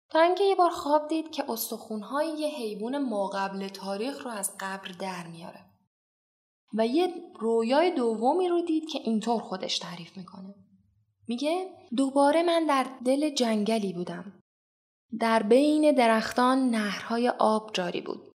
تا 0.09 0.19
اینکه 0.19 0.43
یه 0.43 0.55
بار 0.55 0.69
خواب 0.69 1.07
دید 1.07 1.31
که 1.31 1.51
استخونهای 1.51 2.27
یه 2.27 2.47
حیوان 2.47 2.97
ما 2.97 3.27
قبل 3.27 3.67
تاریخ 3.67 4.25
رو 4.25 4.31
از 4.31 4.51
قبر 4.59 4.91
در 4.99 5.27
میاره. 5.27 5.59
و 6.73 6.87
یه 6.87 7.13
رویای 7.39 7.91
دومی 7.91 8.47
رو 8.47 8.61
دید 8.61 8.89
که 8.89 8.99
اینطور 9.03 9.41
خودش 9.41 9.79
تعریف 9.79 10.17
می‌کنه. 10.17 10.55
میگه 11.27 11.69
دوباره 11.97 12.43
من 12.43 12.65
در 12.65 12.85
دل 13.05 13.29
جنگلی 13.29 13.93
بودم. 13.93 14.33
در 15.19 15.43
بین 15.43 15.91
درختان 15.91 16.69
نهرهای 16.69 17.29
آب 17.29 17.71
جاری 17.73 18.01
بود 18.01 18.31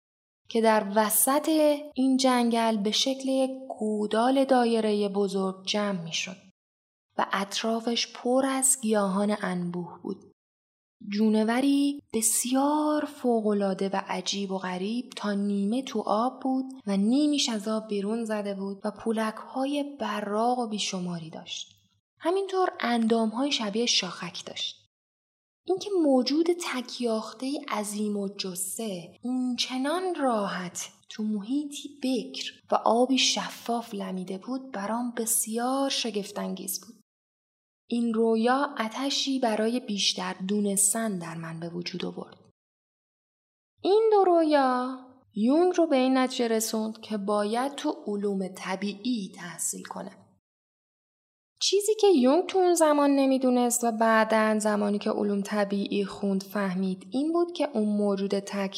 که 0.50 0.62
در 0.62 0.92
وسط 0.96 1.50
این 1.94 2.18
جنگل 2.18 2.78
به 2.78 2.92
شکل 2.92 3.30
یک 3.30 3.52
گودال 3.80 4.46
دایره 4.46 5.10
بزرگ 5.10 5.66
جمع 5.66 6.04
می‌شد 6.04 6.38
و 7.18 7.26
اطرافش 7.32 8.14
پر 8.14 8.46
از 8.46 8.78
گیاهان 8.82 9.38
انبوه 9.42 10.00
بود. 10.04 10.32
جونوری 11.08 12.02
بسیار 12.14 13.06
فوقالعاده 13.06 13.90
و 13.90 14.02
عجیب 14.08 14.52
و 14.52 14.58
غریب 14.58 15.10
تا 15.16 15.34
نیمه 15.34 15.82
تو 15.82 16.04
آب 16.06 16.42
بود 16.42 16.66
و 16.88 16.98
نیمیش 16.98 17.50
از 17.50 17.68
آب 17.68 17.88
بیرون 17.88 18.26
زده 18.26 18.54
بود 18.54 18.82
و 18.84 18.92
پولک 18.92 19.36
های 19.36 19.98
براغ 20.00 20.60
و 20.60 20.68
بیشماری 20.68 21.30
داشت. 21.30 21.79
همینطور 22.20 22.70
اندام 22.80 23.30
های 23.30 23.52
شبیه 23.52 23.86
شاخک 23.86 24.46
داشت. 24.46 24.80
اینکه 25.66 25.90
موجود 26.04 26.48
تکیاخته 26.62 27.52
عظیم 27.70 28.18
و 28.18 28.30
جسه 28.38 29.18
اونچنان 29.24 30.16
راحت 30.16 30.90
تو 31.10 31.24
محیطی 31.24 31.90
بکر 32.04 32.54
و 32.72 32.76
آبی 32.76 33.18
شفاف 33.18 33.94
لمیده 33.94 34.38
بود 34.38 34.72
برام 34.72 35.14
بسیار 35.18 35.90
شگفتانگیز 35.90 36.82
بود. 36.82 37.04
این 37.88 38.14
رویا 38.14 38.76
اتشی 38.80 39.40
برای 39.40 39.80
بیشتر 39.80 40.36
دونستن 40.48 41.20
در 41.20 41.36
من 41.36 41.60
به 41.60 41.70
وجود 41.70 42.06
آورد. 42.06 42.38
این 43.82 44.10
دو 44.12 44.24
رویا 44.24 45.00
یونگ 45.36 45.74
رو 45.78 45.88
به 45.88 45.96
این 45.96 46.18
نتیجه 46.18 46.48
رسوند 46.48 47.02
که 47.02 47.18
باید 47.18 47.76
تو 47.76 48.04
علوم 48.08 48.48
طبیعی 48.48 49.32
تحصیل 49.36 49.84
کنه. 49.84 50.29
چیزی 51.62 51.96
که 51.96 52.08
یونگ 52.08 52.46
تو 52.46 52.60
اون 52.60 52.74
زمان 52.74 53.16
نمی‌دونست 53.16 53.84
و 53.84 53.92
بعدا 53.92 54.60
زمانی 54.60 55.00
که 55.00 55.10
علوم 55.10 55.42
طبیعی 55.42 56.06
خوند 56.06 56.44
فهمید 56.44 57.08
این 57.12 57.34
بود 57.34 57.54
که 57.54 57.70
اون 57.74 57.90
موجود 57.98 58.40
تک 58.40 58.72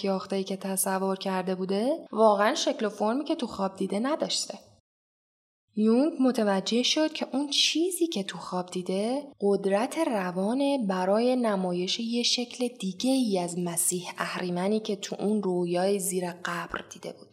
که 0.45 0.57
تصور 0.57 1.15
کرده 1.15 1.55
بوده 1.55 2.07
واقعا 2.11 2.55
شکل 2.55 2.85
و 2.85 2.89
فرمی 2.89 3.23
که 3.23 3.35
تو 3.35 3.47
خواب 3.47 3.75
دیده 3.75 3.99
نداشته. 3.99 4.59
یونگ 5.75 6.13
متوجه 6.19 6.83
شد 6.83 7.13
که 7.13 7.27
اون 7.33 7.49
چیزی 7.49 8.07
که 8.07 8.23
تو 8.23 8.37
خواب 8.37 8.71
دیده 8.71 9.23
قدرت 9.41 9.97
روانه 9.97 10.85
برای 10.87 11.35
نمایش 11.35 11.99
یه 11.99 12.23
شکل 12.23 12.67
دیگه 12.67 13.11
ای 13.11 13.39
از 13.39 13.59
مسیح 13.59 14.11
اهریمنی 14.17 14.79
که 14.79 14.95
تو 14.95 15.15
اون 15.19 15.43
رویای 15.43 15.99
زیر 15.99 16.31
قبر 16.31 16.81
دیده 16.93 17.13
بود. 17.19 17.30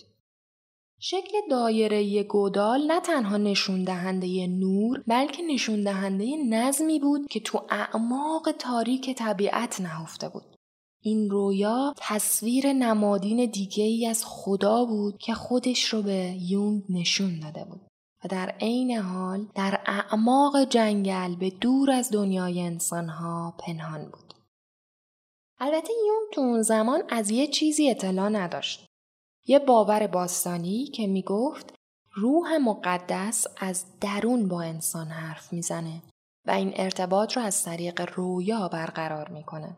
شکل 1.00 1.32
دایره 1.50 2.22
گودال 2.22 2.86
نه 2.86 3.00
تنها 3.00 3.36
نشون 3.36 3.84
دهنده 3.84 4.46
نور 4.46 5.04
بلکه 5.06 5.42
نشون 5.42 5.84
دهنده 5.84 6.36
نظمی 6.48 6.98
بود 6.98 7.26
که 7.26 7.40
تو 7.40 7.66
اعماق 7.70 8.52
تاریک 8.58 9.14
طبیعت 9.16 9.80
نهفته 9.80 10.28
بود. 10.28 10.56
این 11.02 11.30
رویا 11.30 11.94
تصویر 11.96 12.72
نمادین 12.72 13.50
دیگه 13.50 13.84
ای 13.84 14.06
از 14.06 14.24
خدا 14.26 14.84
بود 14.84 15.18
که 15.18 15.34
خودش 15.34 15.84
رو 15.84 16.02
به 16.02 16.36
یونگ 16.40 16.82
نشون 16.90 17.40
داده 17.40 17.64
بود. 17.64 17.80
و 18.24 18.28
در 18.28 18.54
عین 18.60 18.90
حال 18.90 19.46
در 19.54 19.80
اعماق 19.86 20.64
جنگل 20.64 21.36
به 21.36 21.50
دور 21.50 21.90
از 21.90 22.10
دنیای 22.10 22.60
انسانها 22.60 23.54
پنهان 23.58 24.04
بود. 24.04 24.34
البته 25.58 25.92
یون 26.06 26.22
تو 26.32 26.40
اون 26.40 26.62
زمان 26.62 27.02
از 27.08 27.30
یه 27.30 27.46
چیزی 27.46 27.90
اطلاع 27.90 28.28
نداشت. 28.28 28.87
یه 29.50 29.58
باور 29.58 30.06
باستانی 30.06 30.84
که 30.84 31.06
می‌گفت 31.06 31.74
روح 32.12 32.56
مقدس 32.56 33.46
از 33.56 33.84
درون 34.00 34.48
با 34.48 34.62
انسان 34.62 35.06
حرف 35.06 35.52
می‌زنه 35.52 36.02
و 36.46 36.50
این 36.50 36.72
ارتباط 36.76 37.36
رو 37.36 37.42
از 37.42 37.64
طریق 37.64 38.10
رویا 38.14 38.68
برقرار 38.68 39.28
می‌کنه. 39.28 39.76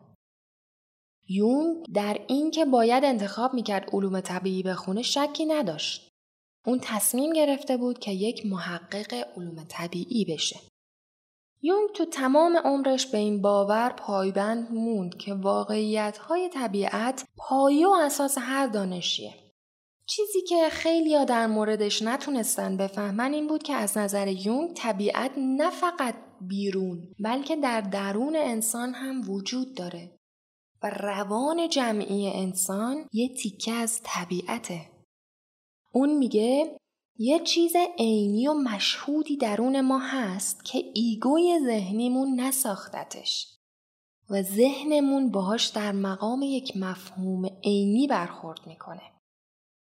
یون 1.29 1.83
در 1.93 2.17
این 2.27 2.51
که 2.51 2.65
باید 2.65 3.05
انتخاب 3.05 3.53
می‌کرد 3.53 3.89
علوم 3.93 4.19
طبیعی 4.19 4.63
بخونه 4.63 5.01
شکی 5.01 5.45
نداشت. 5.45 6.11
اون 6.65 6.79
تصمیم 6.83 7.33
گرفته 7.33 7.77
بود 7.77 7.99
که 7.99 8.11
یک 8.11 8.45
محقق 8.45 9.13
علوم 9.37 9.63
طبیعی 9.69 10.25
بشه. 10.25 10.59
یونگ 11.61 11.89
تو 11.95 12.05
تمام 12.05 12.57
عمرش 12.57 13.05
به 13.05 13.17
این 13.17 13.41
باور 13.41 13.89
پایبند 13.89 14.71
موند 14.71 15.17
که 15.17 15.33
واقعیت 15.33 16.17
های 16.17 16.49
طبیعت 16.49 17.25
پایه 17.37 17.87
و 17.87 17.91
اساس 17.91 18.37
هر 18.37 18.67
دانشیه. 18.67 19.50
چیزی 20.11 20.41
که 20.41 20.69
خیلی 20.69 21.25
در 21.25 21.47
موردش 21.47 22.01
نتونستن 22.01 22.77
بفهمن 22.77 23.33
این 23.33 23.47
بود 23.47 23.63
که 23.63 23.73
از 23.73 23.97
نظر 23.97 24.27
یونگ 24.27 24.73
طبیعت 24.73 25.31
نه 25.37 25.69
فقط 25.69 26.15
بیرون 26.41 27.13
بلکه 27.19 27.55
در 27.55 27.81
درون 27.81 28.35
انسان 28.35 28.93
هم 28.93 29.29
وجود 29.29 29.75
داره 29.75 30.19
و 30.83 30.89
روان 30.89 31.69
جمعی 31.69 32.27
انسان 32.27 33.07
یه 33.13 33.29
تیکه 33.35 33.71
از 33.71 34.01
طبیعته. 34.03 34.81
اون 35.93 36.17
میگه 36.17 36.77
یه 37.17 37.39
چیز 37.39 37.73
عینی 37.99 38.47
و 38.47 38.53
مشهودی 38.53 39.37
درون 39.37 39.81
ما 39.81 39.99
هست 39.99 40.65
که 40.65 40.83
ایگوی 40.93 41.59
ذهنیمون 41.65 42.39
نساختتش 42.39 43.57
و 44.29 44.41
ذهنمون 44.41 45.31
باهاش 45.31 45.67
در 45.67 45.91
مقام 45.91 46.41
یک 46.43 46.77
مفهوم 46.77 47.45
عینی 47.63 48.07
برخورد 48.07 48.59
می‌کنه. 48.67 49.10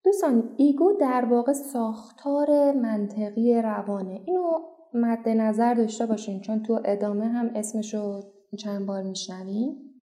دوستان 0.06 0.56
ایگو 0.58 0.94
در 1.00 1.26
واقع 1.26 1.54
ساختار 1.54 2.72
منطقی 2.72 3.62
روانه 3.62 4.22
اینو 4.26 4.60
مد 4.94 5.30
نظر 5.30 5.74
داشته 5.74 6.06
باشین 6.06 6.42
چون 6.42 6.64
تو 6.64 6.82
ادامه 6.86 7.26
هم 7.26 7.52
اسمشو 7.56 8.22
چند 8.60 8.86
بار 8.86 9.04
میشنویم 9.04 10.02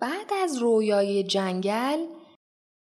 بعد 0.00 0.32
از 0.42 0.56
رویای 0.56 1.24
جنگل 1.24 2.06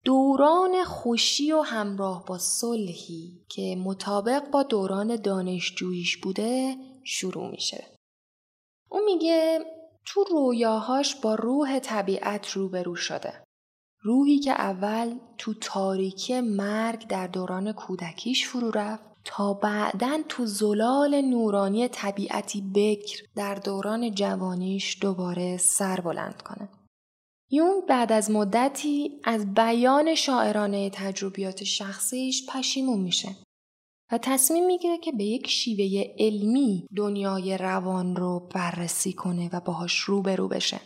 دوران 0.04 0.84
خوشی 0.84 1.52
و 1.52 1.60
همراه 1.60 2.24
با 2.26 2.38
صلحی 2.38 3.46
که 3.48 3.76
مطابق 3.84 4.50
با 4.50 4.62
دوران 4.62 5.16
دانشجوییش 5.16 6.16
بوده 6.16 6.76
شروع 7.04 7.50
میشه. 7.50 7.86
او 8.90 9.00
میگه 9.04 9.58
تو 10.06 10.24
رویاهاش 10.30 11.16
با 11.16 11.34
روح 11.34 11.78
طبیعت 11.78 12.48
روبرو 12.48 12.94
شده. 12.94 13.41
روحی 14.04 14.38
که 14.38 14.52
اول 14.52 15.18
تو 15.38 15.54
تاریکی 15.54 16.40
مرگ 16.40 17.06
در 17.06 17.26
دوران 17.26 17.72
کودکیش 17.72 18.46
فرو 18.46 18.70
رفت 18.70 19.04
تا 19.24 19.54
بعدا 19.54 20.18
تو 20.28 20.46
زلال 20.46 21.20
نورانی 21.20 21.88
طبیعتی 21.88 22.60
بکر 22.74 23.18
در 23.36 23.54
دوران 23.54 24.14
جوانیش 24.14 24.98
دوباره 25.00 25.56
سر 25.56 26.00
بلند 26.00 26.42
کنه. 26.42 26.68
یونگ 27.50 27.86
بعد 27.88 28.12
از 28.12 28.30
مدتی 28.30 29.20
از 29.24 29.54
بیان 29.54 30.14
شاعرانه 30.14 30.90
تجربیات 30.90 31.64
شخصیش 31.64 32.46
پشیمون 32.50 33.00
میشه 33.00 33.28
و 34.12 34.18
تصمیم 34.18 34.66
می‌گیره 34.66 34.98
که 34.98 35.12
به 35.12 35.24
یک 35.24 35.46
شیوه 35.46 36.04
علمی 36.18 36.86
دنیای 36.96 37.58
روان 37.58 38.16
رو 38.16 38.48
بررسی 38.54 39.12
کنه 39.12 39.50
و 39.52 39.60
باهاش 39.60 39.98
روبرو 39.98 40.48
بشه. 40.48 40.80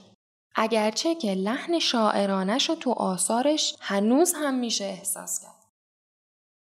اگرچه 0.57 1.15
که 1.15 1.35
لحن 1.35 1.79
شاعرانش 1.79 2.69
رو 2.69 2.75
تو 2.75 2.91
آثارش 2.91 3.77
هنوز 3.81 4.35
هم 4.37 4.55
میشه 4.55 4.85
احساس 4.85 5.41
کرد. 5.41 5.57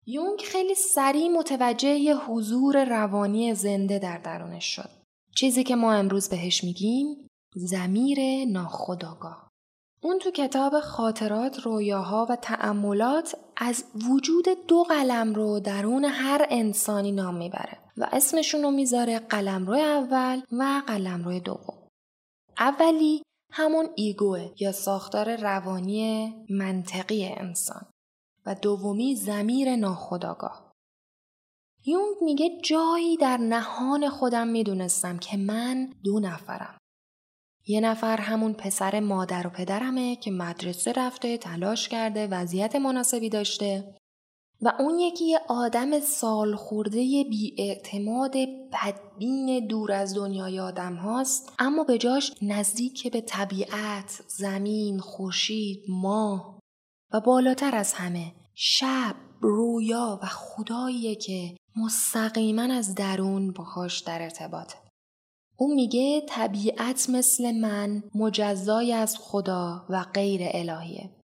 یونگ 0.05 0.39
خیلی 0.41 0.75
سریع 0.75 1.29
متوجه 1.29 2.15
حضور 2.15 2.85
روانی 2.85 3.55
زنده 3.55 3.99
در 3.99 4.17
درونش 4.17 4.75
شد. 4.75 4.89
چیزی 5.35 5.63
که 5.63 5.75
ما 5.75 5.93
امروز 5.93 6.29
بهش 6.29 6.63
میگیم 6.63 7.27
زمیر 7.55 8.45
ناخداگاه. 8.45 9.49
اون 10.01 10.19
تو 10.19 10.31
کتاب 10.31 10.79
خاطرات 10.79 11.59
رویاها 11.59 12.27
و 12.29 12.35
تأملات 12.35 13.35
از 13.57 13.83
وجود 14.09 14.45
دو 14.67 14.83
قلم 14.83 15.33
رو 15.33 15.59
درون 15.59 16.05
هر 16.05 16.45
انسانی 16.49 17.11
نام 17.11 17.35
می‌بره 17.35 17.77
و 17.97 18.09
اسمشون 18.11 18.63
رو 18.63 18.71
می‌ذاره 18.71 19.19
قلمرو 19.19 19.73
اول 19.73 20.41
و 20.51 20.81
قلمرو 20.87 21.39
دوم. 21.39 21.87
اولی 22.59 23.23
همون 23.55 23.89
ایگوه 23.95 24.51
یا 24.59 24.71
ساختار 24.71 25.35
روانی 25.35 26.33
منطقی 26.49 27.25
انسان 27.25 27.85
و 28.45 28.55
دومی 28.55 29.15
زمیر 29.15 29.75
ناخداگاه. 29.75 30.73
یونگ 31.85 32.15
میگه 32.21 32.49
جایی 32.63 33.17
در 33.17 33.37
نهان 33.37 34.09
خودم 34.09 34.47
می‌دونستم 34.47 35.17
که 35.17 35.37
من 35.37 35.93
دو 36.03 36.19
نفرم. 36.19 36.77
یه 37.67 37.81
نفر 37.81 38.17
همون 38.17 38.53
پسر 38.53 38.99
مادر 38.99 39.47
و 39.47 39.49
پدرمه 39.49 40.15
که 40.15 40.31
مدرسه 40.31 40.91
رفته 40.91 41.37
تلاش 41.37 41.89
کرده 41.89 42.27
وضعیت 42.27 42.75
مناسبی 42.75 43.29
داشته 43.29 43.97
و 44.65 44.73
اون 44.79 44.99
یکی 44.99 45.25
یه 45.25 45.39
آدم 45.47 45.99
سال 45.99 46.55
خورده 46.55 46.99
بی 47.29 47.55
اعتماد 47.57 48.33
بدبین 48.73 49.67
دور 49.67 49.91
از 49.91 50.15
دنیای 50.15 50.59
آدم 50.59 50.95
هاست 50.95 51.53
اما 51.59 51.83
به 51.83 51.97
جاش 51.97 52.33
نزدیک 52.41 53.11
به 53.11 53.21
طبیعت، 53.21 54.23
زمین، 54.27 54.99
خورشید، 54.99 55.83
ماه 55.89 56.59
و 57.13 57.19
بالاتر 57.19 57.75
از 57.75 57.93
همه 57.93 58.31
شب، 58.55 59.15
رویا 59.41 60.19
و 60.23 60.25
خداییه 60.25 61.15
که 61.15 61.57
مستقیما 61.75 62.73
از 62.73 62.95
درون 62.95 63.51
باهاش 63.51 63.99
در 63.99 64.21
ارتباطه. 64.21 64.75
او 65.57 65.75
میگه 65.75 66.21
طبیعت 66.29 67.09
مثل 67.09 67.51
من 67.51 68.03
مجزای 68.15 68.93
از 68.93 69.17
خدا 69.17 69.85
و 69.89 70.03
غیر 70.03 70.41
الهیه. 70.43 71.22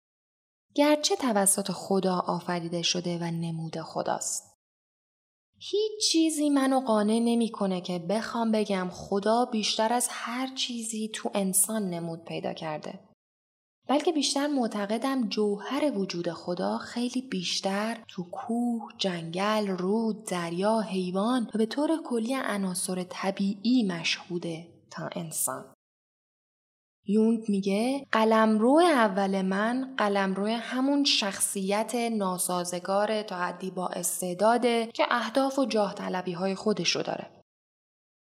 گرچه 0.80 1.16
توسط 1.16 1.72
خدا 1.72 2.20
آفریده 2.20 2.82
شده 2.82 3.18
و 3.18 3.24
نمود 3.24 3.82
خداست. 3.82 4.58
هیچ 5.58 6.12
چیزی 6.12 6.50
منو 6.50 6.80
قانع 6.80 7.20
نمی‌کنه 7.20 7.82
که 7.82 8.00
بخوام 8.00 8.52
بگم 8.52 8.90
خدا 8.92 9.46
بیشتر 9.46 9.94
از 9.94 10.08
هر 10.12 10.56
چیزی 10.56 11.12
تو 11.14 11.32
انسان 11.34 11.90
نمود 11.90 12.26
پیدا 12.26 12.54
کرده. 12.54 13.00
بلکه 13.88 14.12
بیشتر 14.12 14.48
معتقدم 14.48 15.30
جوهر 15.30 15.98
وجود 15.98 16.32
خدا 16.32 16.78
خیلی 16.78 17.22
بیشتر 17.22 18.04
تو 18.08 18.24
کوه، 18.32 18.90
جنگل، 18.98 19.68
رود، 19.68 20.26
دریا، 20.26 20.80
حیوان 20.80 21.52
و 21.56 21.58
به 21.58 21.66
طور 21.66 22.04
کلی 22.06 22.34
عناصر 22.34 23.04
طبیعی 23.10 23.84
مشهوده 23.84 24.68
تا 24.92 25.10
انسان. 25.16 25.74
یونگ 27.10 27.46
میگه 27.48 28.06
قلمرو 28.12 28.82
اول 28.94 29.42
من 29.42 29.96
قلمرو 29.98 30.48
همون 30.48 31.04
شخصیت 31.04 31.96
ناسازگار 31.96 33.22
تا 33.22 33.36
حدی 33.36 33.72
با 33.72 33.88
استعداده 33.88 34.90
که 34.94 35.06
اهداف 35.10 35.60
و 35.60 35.66
جاه 35.66 35.94
طلبی 35.94 36.32
های 36.32 36.56
خودش 36.56 36.96
رو 36.96 37.02
داره. 37.04 37.30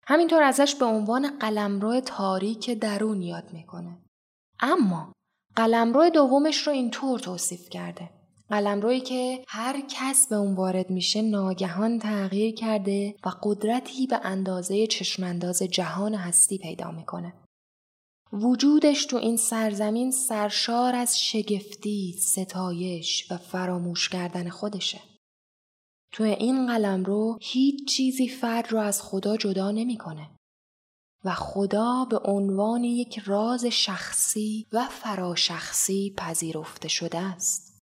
همینطور 0.07 0.43
ازش 0.43 0.75
به 0.75 0.85
عنوان 0.85 1.39
قلمرو 1.39 2.01
تاریک 2.01 2.71
درون 2.71 3.23
یاد 3.23 3.53
می‌کنه. 3.53 3.99
اما 4.61 5.13
قلمرو 5.57 6.11
دومش 6.11 6.67
رو 6.67 6.73
اینطور 6.73 7.19
توصیف 7.19 7.69
کرده. 7.69 8.11
قلمرویی 8.51 9.01
که 9.01 9.45
هر 9.49 9.81
کس 9.89 10.29
به 10.29 10.37
اون 10.37 10.55
وارد 10.55 10.91
میشه 10.91 11.23
ناگهان 11.23 11.99
تغییر 11.99 12.55
کرده 12.55 13.15
و 13.25 13.33
قدرتی 13.43 14.07
به 14.07 14.21
اندازه 14.23 14.87
چشمانداز 14.87 15.63
جهان 15.63 16.15
هستی 16.15 16.59
پیدا 16.59 16.91
می‌کنه. 16.91 17.33
وجودش 18.43 19.07
تو 19.07 19.17
این 19.17 19.37
سرزمین 19.37 20.11
سرشار 20.11 20.95
از 20.95 21.21
شگفتی، 21.21 22.15
ستایش 22.21 23.33
و 23.33 23.37
فراموش 23.37 24.09
کردن 24.09 24.49
خودشه. 24.49 25.01
تو 26.13 26.25
این 26.25 26.67
قلم 26.67 27.05
رو 27.05 27.39
هیچ 27.41 27.89
چیزی 27.89 28.29
فرد 28.29 28.73
رو 28.73 28.79
از 28.79 29.03
خدا 29.03 29.37
جدا 29.37 29.71
نمی‌کنه 29.71 30.31
و 31.25 31.35
خدا 31.35 32.05
به 32.11 32.19
عنوان 32.19 32.85
یک 32.85 33.19
راز 33.19 33.65
شخصی 33.65 34.67
و 34.73 34.89
فراشخصی 34.89 36.15
پذیرفته 36.17 36.89
شده 36.89 37.19
است. 37.19 37.79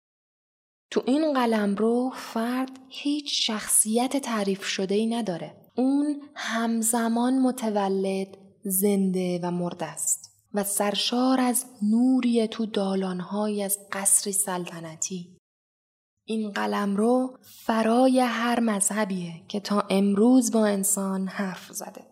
تو 0.92 1.04
این 1.06 1.34
قلم 1.34 1.76
رو 1.76 2.12
فرد 2.16 2.80
هیچ 2.90 3.48
شخصیت 3.48 4.18
تعریف 4.18 4.64
شده 4.64 4.96
ای 4.96 5.08
نداره. 5.08 5.72
اون 5.76 6.22
همزمان 6.36 7.40
متولد، 7.40 8.38
زنده 8.64 9.40
و 9.44 9.52
مرده 9.52 9.86
است. 9.86 10.27
و 10.54 10.64
سرشار 10.64 11.42
از 11.42 11.66
نوری 11.82 12.48
تو 12.48 12.66
دالانهایی 12.66 13.64
از 13.64 13.80
قصری 13.92 14.34
سلطنتی. 14.34 15.38
این 16.26 16.52
قلم 16.52 16.96
رو 16.96 17.38
فرای 17.42 18.20
هر 18.20 18.60
مذهبیه 18.60 19.34
که 19.48 19.60
تا 19.60 19.84
امروز 19.90 20.52
با 20.52 20.66
انسان 20.66 21.28
حرف 21.28 21.72
زده. 21.72 22.06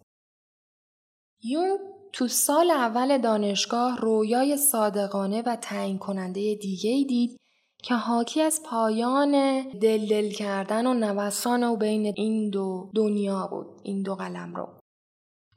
یون 1.44 1.80
تو 2.14 2.28
سال 2.28 2.72
اول 2.72 3.18
دانشگاه 3.18 3.98
رویای 3.98 4.58
صادقانه 4.58 5.42
و 5.42 5.56
تعیین 5.56 5.98
کننده 5.98 6.56
دیگه 6.56 7.06
دید 7.08 7.38
که 7.84 7.96
حاکی 7.96 8.42
از 8.42 8.62
پایان 8.66 9.62
دل 9.62 10.08
دل 10.08 10.30
کردن 10.30 10.88
و 10.88 10.94
نوسان 10.94 11.64
و 11.64 11.76
بین 11.76 12.14
این 12.16 12.50
دو 12.50 12.92
دنیا 12.96 13.48
بود 13.48 13.82
این 13.84 14.02
دو 14.02 14.16
قلم 14.16 14.56
رو. 14.56 14.80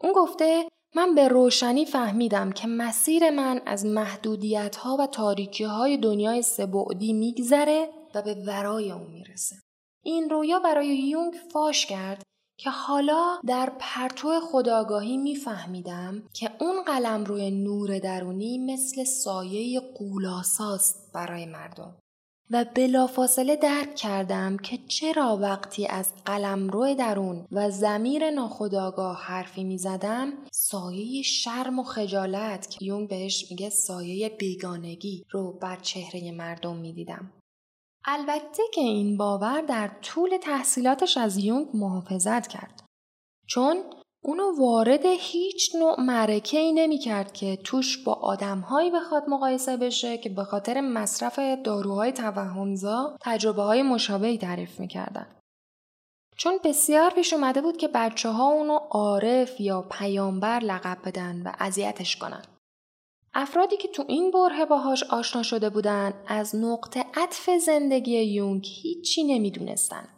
اون 0.00 0.12
گفته 0.12 0.68
من 0.94 1.14
به 1.14 1.28
روشنی 1.28 1.84
فهمیدم 1.84 2.52
که 2.52 2.66
مسیر 2.68 3.30
من 3.30 3.60
از 3.66 3.86
محدودیت 3.86 4.76
ها 4.76 4.96
و 4.96 5.06
تاریکی 5.06 5.64
های 5.64 5.96
دنیای 5.96 6.42
سبعدی 6.42 7.12
میگذره 7.12 7.88
و 8.14 8.22
به 8.22 8.34
ورای 8.34 8.92
اون 8.92 9.10
می‌رسه. 9.10 9.56
این 10.04 10.30
رویا 10.30 10.58
برای 10.58 10.86
یونگ 10.86 11.34
فاش 11.52 11.86
کرد 11.86 12.22
که 12.58 12.70
حالا 12.70 13.38
در 13.46 13.72
پرتو 13.78 14.40
خداگاهی 14.40 15.16
میفهمیدم 15.16 16.22
که 16.32 16.50
اون 16.60 16.82
قلم 16.82 17.24
روی 17.24 17.50
نور 17.50 17.98
درونی 17.98 18.58
مثل 18.58 19.04
سایه 19.04 19.80
قولاساست 19.80 21.12
برای 21.14 21.46
مردم. 21.46 21.96
و 22.50 22.64
بلافاصله 22.74 23.56
درک 23.56 23.94
کردم 23.94 24.56
که 24.56 24.78
چرا 24.88 25.36
وقتی 25.36 25.86
از 25.86 26.12
قلمرو 26.24 26.94
درون 26.94 27.46
و 27.52 27.70
زمیر 27.70 28.30
ناخداگاه 28.30 29.22
حرفی 29.22 29.64
می 29.64 29.78
زدم 29.78 30.32
سایه 30.52 31.22
شرم 31.22 31.78
و 31.78 31.82
خجالت 31.82 32.70
که 32.70 32.84
یون 32.84 33.06
بهش 33.06 33.50
میگه 33.50 33.70
سایه 33.70 34.28
بیگانگی 34.28 35.24
رو 35.30 35.52
بر 35.52 35.76
چهره 35.76 36.32
مردم 36.32 36.76
می 36.76 36.92
دیدم. 36.92 37.32
البته 38.04 38.62
که 38.74 38.80
این 38.80 39.16
باور 39.16 39.60
در 39.60 39.90
طول 40.02 40.36
تحصیلاتش 40.42 41.16
از 41.16 41.36
یونگ 41.38 41.68
محافظت 41.74 42.46
کرد. 42.46 42.84
چون 43.46 43.84
اونو 44.24 44.60
وارد 44.60 45.06
هیچ 45.06 45.74
نوع 45.76 46.00
معرکه 46.00 46.58
ای 46.58 46.72
نمی 46.72 46.98
کرد 46.98 47.32
که 47.32 47.58
توش 47.64 48.04
با 48.04 48.12
آدمهایی 48.12 48.90
بخواد 48.90 49.28
مقایسه 49.28 49.76
بشه 49.76 50.18
که 50.18 50.28
به 50.28 50.44
خاطر 50.44 50.80
مصرف 50.80 51.38
داروهای 51.64 52.12
توهمزا 52.12 53.16
تجربه 53.20 53.62
های 53.62 53.82
مشابهی 53.82 54.38
تعریف 54.38 54.80
می‌کردن. 54.80 55.26
چون 56.36 56.58
بسیار 56.64 57.10
پیش 57.10 57.32
اومده 57.32 57.60
بود 57.60 57.76
که 57.76 57.88
بچه 57.88 58.28
ها 58.28 58.52
اونو 58.52 58.78
عارف 58.90 59.60
یا 59.60 59.82
پیامبر 59.82 60.58
لقب 60.58 60.98
بدن 61.04 61.42
و 61.42 61.52
اذیتش 61.58 62.16
کنن. 62.16 62.42
افرادی 63.34 63.76
که 63.76 63.88
تو 63.88 64.04
این 64.08 64.30
بره 64.30 64.64
باهاش 64.64 65.02
آشنا 65.02 65.42
شده 65.42 65.70
بودن 65.70 66.24
از 66.26 66.56
نقطه 66.56 67.04
عطف 67.14 67.50
زندگی 67.50 68.22
یونگ 68.22 68.66
هیچی 68.82 69.24
نمی‌دونستن. 69.24 70.17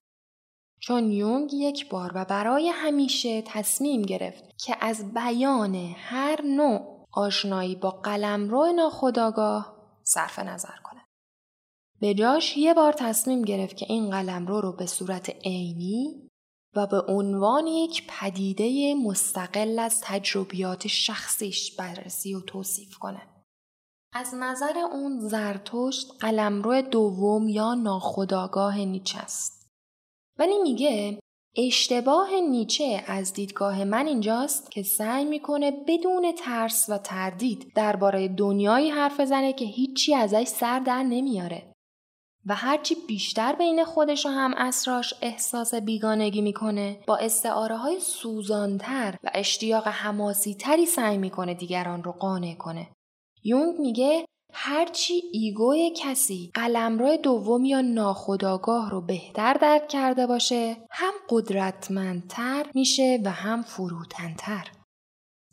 چون 0.81 1.11
یونگ 1.11 1.55
یک 1.55 1.89
بار 1.89 2.13
و 2.15 2.25
برای 2.25 2.69
همیشه 2.69 3.43
تصمیم 3.43 4.03
گرفت 4.03 4.45
که 4.59 4.77
از 4.81 5.15
بیان 5.15 5.75
هر 5.97 6.43
نوع 6.43 7.07
آشنایی 7.13 7.77
با 7.77 7.91
قلمرو 7.91 8.73
ناخداگاه 8.73 9.77
صرف 10.03 10.39
نظر 10.39 10.77
کنه. 10.85 11.05
به 12.01 12.15
جاش 12.15 12.57
یه 12.57 12.75
بار 12.75 12.93
تصمیم 12.93 13.43
گرفت 13.43 13.77
که 13.77 13.87
این 13.89 14.11
قلمرو 14.11 14.61
رو 14.61 14.73
به 14.73 14.87
صورت 14.87 15.31
عینی 15.45 16.29
و 16.77 16.87
به 16.87 17.01
عنوان 17.09 17.67
یک 17.67 18.07
پدیده 18.09 18.95
مستقل 18.95 19.79
از 19.79 20.01
تجربیات 20.05 20.87
شخصیش 20.87 21.77
بررسی 21.77 22.35
و 22.35 22.41
توصیف 22.41 22.99
کنه. 22.99 23.23
از 24.13 24.35
نظر 24.35 24.79
اون 24.93 25.21
زرتشت 25.21 26.07
قلمرو 26.21 26.83
دوم 26.83 27.49
یا 27.49 27.75
ناخداگاه 27.75 28.79
نیچه 28.79 29.19
است. 29.19 29.60
ولی 30.41 30.59
میگه 30.59 31.19
اشتباه 31.57 32.41
نیچه 32.41 33.05
از 33.07 33.33
دیدگاه 33.33 33.85
من 33.85 34.07
اینجاست 34.07 34.71
که 34.71 34.83
سعی 34.83 35.25
می‌کنه 35.25 35.71
بدون 35.71 36.33
ترس 36.33 36.87
و 36.89 36.99
تردید 36.99 37.73
درباره 37.75 38.29
دنیایی 38.29 38.91
حرف 38.91 39.21
زنه 39.25 39.53
که 39.53 39.65
هیچی 39.65 40.15
ازش 40.15 40.47
سر 40.47 40.79
در 40.79 41.03
نمیاره 41.03 41.73
و 42.47 42.55
هرچی 42.55 42.97
بیشتر 43.09 43.53
بین 43.53 43.85
خودش 43.85 44.27
و 44.27 44.29
هم 44.29 44.55
اسراش 44.57 45.15
احساس 45.23 45.75
بیگانگی 45.75 46.41
می‌کنه 46.41 47.01
با 47.07 47.17
استعاره 47.17 47.77
های 47.77 48.01
سوزانتر 48.01 49.17
و 49.25 49.31
اشتیاق 49.35 49.89
حماسی 49.89 50.55
تری 50.55 50.87
سعی 50.87 51.19
می‌کنه 51.19 51.55
دیگران 51.55 52.05
رو 52.05 52.13
قانع 52.13 52.55
کنه. 52.55 52.89
یونگ 53.45 53.79
میگه 53.81 54.25
هرچی 54.53 55.23
ایگوی 55.33 55.93
کسی 55.97 56.51
قلمرو 56.55 57.17
دوم 57.17 57.65
یا 57.65 57.81
ناخداگاه 57.81 58.91
رو 58.91 59.01
بهتر 59.01 59.55
درک 59.55 59.89
کرده 59.89 60.27
باشه 60.27 60.77
هم 60.91 61.13
قدرتمندتر 61.29 62.67
میشه 62.75 63.21
و 63.25 63.31
هم 63.31 63.63
فروتنتر. 63.63 64.71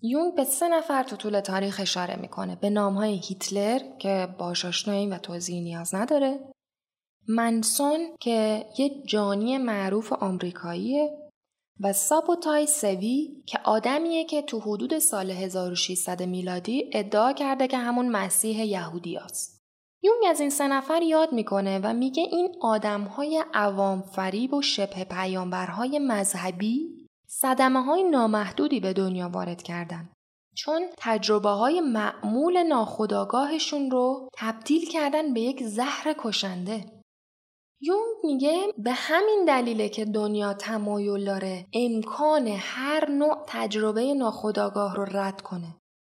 یونگ 0.01 0.35
به 0.35 0.43
سه 0.43 0.67
نفر 0.67 1.03
تو 1.03 1.15
طول 1.15 1.39
تاریخ 1.39 1.79
اشاره 1.79 2.15
می‌کنه. 2.15 2.55
به 2.55 2.69
نامهای 2.69 3.21
هیتلر 3.23 3.79
که 3.99 4.27
باش 4.39 4.65
آشناییم 4.65 5.11
و 5.11 5.17
توضیح 5.17 5.61
نیاز 5.61 5.95
نداره. 5.95 6.39
منسون 7.27 8.15
که 8.19 8.65
یه 8.77 9.03
جانی 9.05 9.57
معروف 9.57 10.13
آمریکاییه. 10.13 11.26
و 11.79 11.93
سابوتای 11.93 12.67
سوی 12.67 13.43
که 13.45 13.59
آدمیه 13.63 14.25
که 14.25 14.41
تو 14.41 14.59
حدود 14.59 14.99
سال 14.99 15.31
1600 15.31 16.23
میلادی 16.23 16.89
ادعا 16.93 17.33
کرده 17.33 17.67
که 17.67 17.77
همون 17.77 18.09
مسیح 18.09 18.65
یهودی 18.65 19.17
است. 19.17 19.57
یونگ 20.03 20.23
از 20.29 20.39
این 20.39 20.49
سه 20.49 20.67
نفر 20.67 21.01
یاد 21.01 21.33
می‌کنه 21.33 21.79
و 21.83 21.93
میگه 21.93 22.23
این 22.23 22.55
آدمهای 22.61 23.43
عوام 23.53 24.01
فریب 24.01 24.53
و 24.53 24.61
شبه 24.61 25.03
پیامبرهای 25.03 25.99
مذهبی 25.99 27.07
صدمه 27.27 27.83
های 27.83 28.03
نامحدودی 28.03 28.79
به 28.79 28.93
دنیا 28.93 29.29
وارد 29.29 29.63
کردن. 29.63 30.09
چون 30.55 30.81
تجربه 30.97 31.49
های 31.49 31.81
معمول 31.81 32.63
ناخداگاهشون 32.63 33.91
رو 33.91 34.29
تبدیل 34.33 34.89
کردن 34.89 35.33
به 35.33 35.41
یک 35.41 35.63
زهر 35.63 36.15
کشنده. 36.17 36.96
یونگ 37.81 38.15
میگه 38.23 38.73
به 38.77 38.91
همین 38.91 39.45
دلیله 39.47 39.89
که 39.89 40.05
دنیا 40.05 40.53
تمایل 40.53 41.25
داره 41.25 41.65
امکان 41.73 42.47
هر 42.47 43.11
نوع 43.11 43.43
تجربه 43.47 44.13
ناخودآگاه 44.13 44.95
رو 44.95 45.03
رد 45.03 45.41
کنه. 45.41 45.75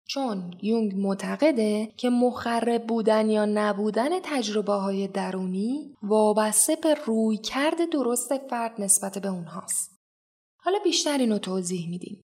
چون 0.09 0.55
یونگ 0.63 0.95
معتقده 0.95 1.93
که 1.97 2.11
مخرب 2.11 2.87
بودن 2.87 3.31
یا 3.31 3.45
نبودن 3.45 4.21
تجربه 4.23 4.73
های 4.73 5.09
درونی 5.09 5.97
وابسته 6.03 6.77
به 6.77 6.95
روی 6.95 7.37
کرد 7.37 7.91
درست 7.93 8.39
فرد 8.39 8.81
نسبت 8.81 9.19
به 9.19 9.29
اونهاست. 9.29 10.01
حالا 10.63 10.79
بیشتر 10.85 11.19
اینو 11.19 11.39
توضیح 11.39 11.91
میدیم. 11.91 12.23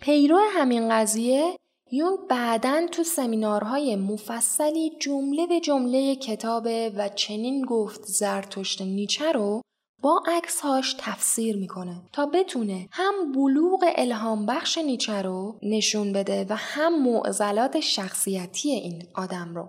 پیرو 0.00 0.38
همین 0.52 0.88
قضیه 0.88 1.56
یونگ 1.94 2.18
بعدا 2.28 2.86
تو 2.92 3.04
سمینارهای 3.04 3.96
مفصلی 3.96 4.92
جمله 5.00 5.46
به 5.46 5.60
جمله 5.60 6.16
کتاب 6.16 6.68
و 6.96 7.08
چنین 7.08 7.64
گفت 7.64 8.02
زرتشت 8.04 8.82
نیچه 8.82 9.32
رو 9.32 9.62
با 10.02 10.22
عکسهاش 10.26 10.96
تفسیر 10.98 11.56
می‌کنه 11.56 12.02
تا 12.12 12.26
بتونه 12.26 12.88
هم 12.92 13.32
بلوغ 13.32 13.84
الهام 13.96 14.46
بخش 14.46 14.78
نیچه 14.78 15.22
رو 15.22 15.58
نشون 15.62 16.12
بده 16.12 16.46
و 16.48 16.56
هم 16.56 17.02
معضلات 17.02 17.80
شخصیتی 17.80 18.70
این 18.70 19.02
آدم 19.14 19.54
رو. 19.54 19.68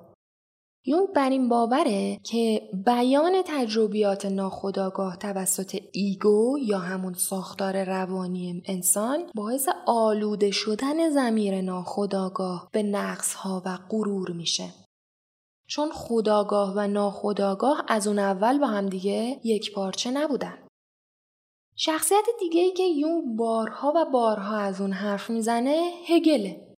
یونگ 0.86 1.08
بر 1.16 1.30
این 1.30 1.50
باوره 1.50 2.20
که 2.24 2.70
بیان 2.86 3.42
تجربیات 3.46 4.26
ناخودآگاه 4.26 5.18
توسط 5.18 5.80
ایگو 5.92 6.58
یا 6.62 6.80
همون 6.80 7.14
ساختار 7.14 7.84
روانی 7.84 8.64
انسان 8.66 9.24
باعث 9.36 9.70
آلوده 9.88 10.52
شدن 10.52 11.10
زمیر 11.10 11.62
ناخودآگاه 11.62 12.70
به 12.72 12.84
نقصها 12.84 13.62
و 13.66 13.78
غرور 13.90 14.32
میشه. 14.32 14.74
چون 15.68 15.90
خداگاه 15.94 16.74
و 16.76 16.88
ناخداگاه 16.88 17.86
از 17.88 18.08
اون 18.08 18.20
اول 18.20 18.60
با 18.60 18.68
هم 18.68 18.90
دیگه 18.90 19.40
یک 19.44 19.74
پارچه 19.74 20.12
نبودن. 20.12 20.68
شخصیت 21.76 22.26
دیگه 22.40 22.62
ای 22.62 22.72
که 22.72 22.84
یونگ 22.84 23.24
بارها 23.38 23.94
و 23.96 24.06
بارها 24.06 24.58
از 24.58 24.82
اون 24.82 24.92
حرف 24.92 25.30
می‌زنه 25.30 25.92
هگله. 26.08 26.73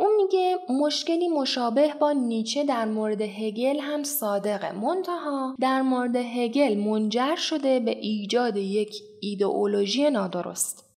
اون 0.00 0.16
میگه 0.16 0.58
مشکلی 0.70 1.28
مشابه 1.28 1.94
با 2.00 2.12
نیچه 2.12 2.64
در 2.64 2.84
مورد 2.84 3.20
هگل 3.20 3.80
هم 3.80 4.02
صادقه 4.02 4.72
منتها 4.72 5.56
در 5.60 5.82
مورد 5.82 6.16
هگل 6.16 6.78
منجر 6.78 7.36
شده 7.36 7.80
به 7.80 7.90
ایجاد 7.90 8.56
یک 8.56 8.94
ایدئولوژی 9.20 10.10
نادرست 10.10 10.90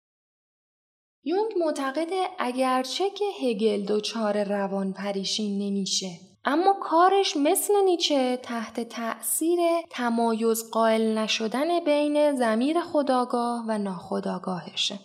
یونگ 1.24 1.52
معتقده 1.56 2.24
اگرچه 2.38 3.10
که 3.10 3.24
هگل 3.42 3.84
دچار 3.88 4.44
روان 4.44 4.92
پریشین 4.92 5.58
نمیشه 5.58 6.08
اما 6.44 6.74
کارش 6.80 7.36
مثل 7.36 7.74
نیچه 7.84 8.36
تحت 8.36 8.80
تأثیر 8.80 9.58
تمایز 9.90 10.70
قائل 10.70 11.18
نشدن 11.18 11.84
بین 11.84 12.36
زمیر 12.36 12.80
خداگاه 12.80 13.64
و 13.68 13.78
ناخداگاهشه. 13.78 14.98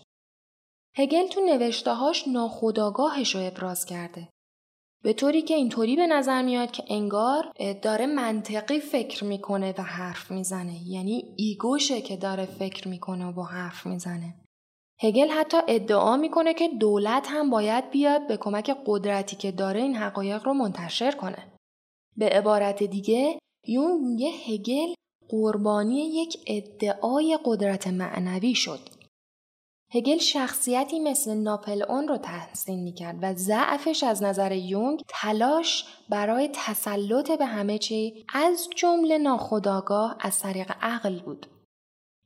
هگل 0.99 1.27
تو 1.27 1.41
نوشتهاش 1.41 2.27
ناخداگاهش 2.27 3.35
رو 3.35 3.41
ابراز 3.47 3.85
کرده. 3.85 4.29
به 5.03 5.13
طوری 5.13 5.41
که 5.41 5.53
اینطوری 5.53 5.95
به 5.95 6.07
نظر 6.07 6.41
میاد 6.41 6.71
که 6.71 6.83
انگار 6.87 7.51
داره 7.81 8.05
منطقی 8.05 8.79
فکر 8.79 9.23
می‌کنه 9.23 9.73
و 9.77 9.81
حرف 9.81 10.31
می‌زنه. 10.31 10.87
یعنی 10.87 11.33
ایگوشه 11.37 12.01
که 12.01 12.17
داره 12.17 12.45
فکر 12.45 12.87
می‌کنه 12.87 13.25
و 13.25 13.31
با 13.31 13.43
حرف 13.43 13.85
می‌زنه. 13.85 14.35
هگل 15.01 15.29
حتی 15.29 15.57
ادعا 15.67 16.17
می‌کنه 16.17 16.53
که 16.53 16.67
دولت 16.67 17.27
هم 17.29 17.49
باید 17.49 17.89
بیاد 17.89 18.27
به 18.27 18.37
کمک 18.37 18.77
قدرتی 18.85 19.35
که 19.35 19.51
داره 19.51 19.81
این 19.81 19.95
حقایق 19.95 20.45
رو 20.45 20.53
منتشر 20.53 21.11
کنه. 21.11 21.53
به 22.15 22.29
عبارت 22.29 22.83
دیگه 22.83 23.39
یون 23.67 24.01
میگه 24.01 24.29
هگل 24.47 24.93
قربانی 25.29 25.97
یک 25.97 26.37
ادعای 26.47 27.39
قدرت 27.45 27.87
معنوی 27.87 28.55
شد. 28.55 28.79
هگل 29.93 30.17
شخصیتی 30.17 30.99
مثل 30.99 31.33
ناپلئون 31.33 32.07
رو 32.07 32.17
تحسین 32.17 32.83
می‌کرد 32.83 33.19
و 33.21 33.33
ضعفش 33.33 34.03
از 34.03 34.23
نظر 34.23 34.51
یونگ 34.51 35.03
تلاش 35.07 35.85
برای 36.09 36.49
تسلط 36.53 37.31
به 37.31 37.45
همه 37.45 37.77
چی 37.77 38.25
از 38.33 38.69
جمله 38.75 39.17
ناخودآگاه 39.17 40.17
از 40.19 40.39
طریق 40.39 40.71
عقل 40.81 41.19
بود. 41.19 41.45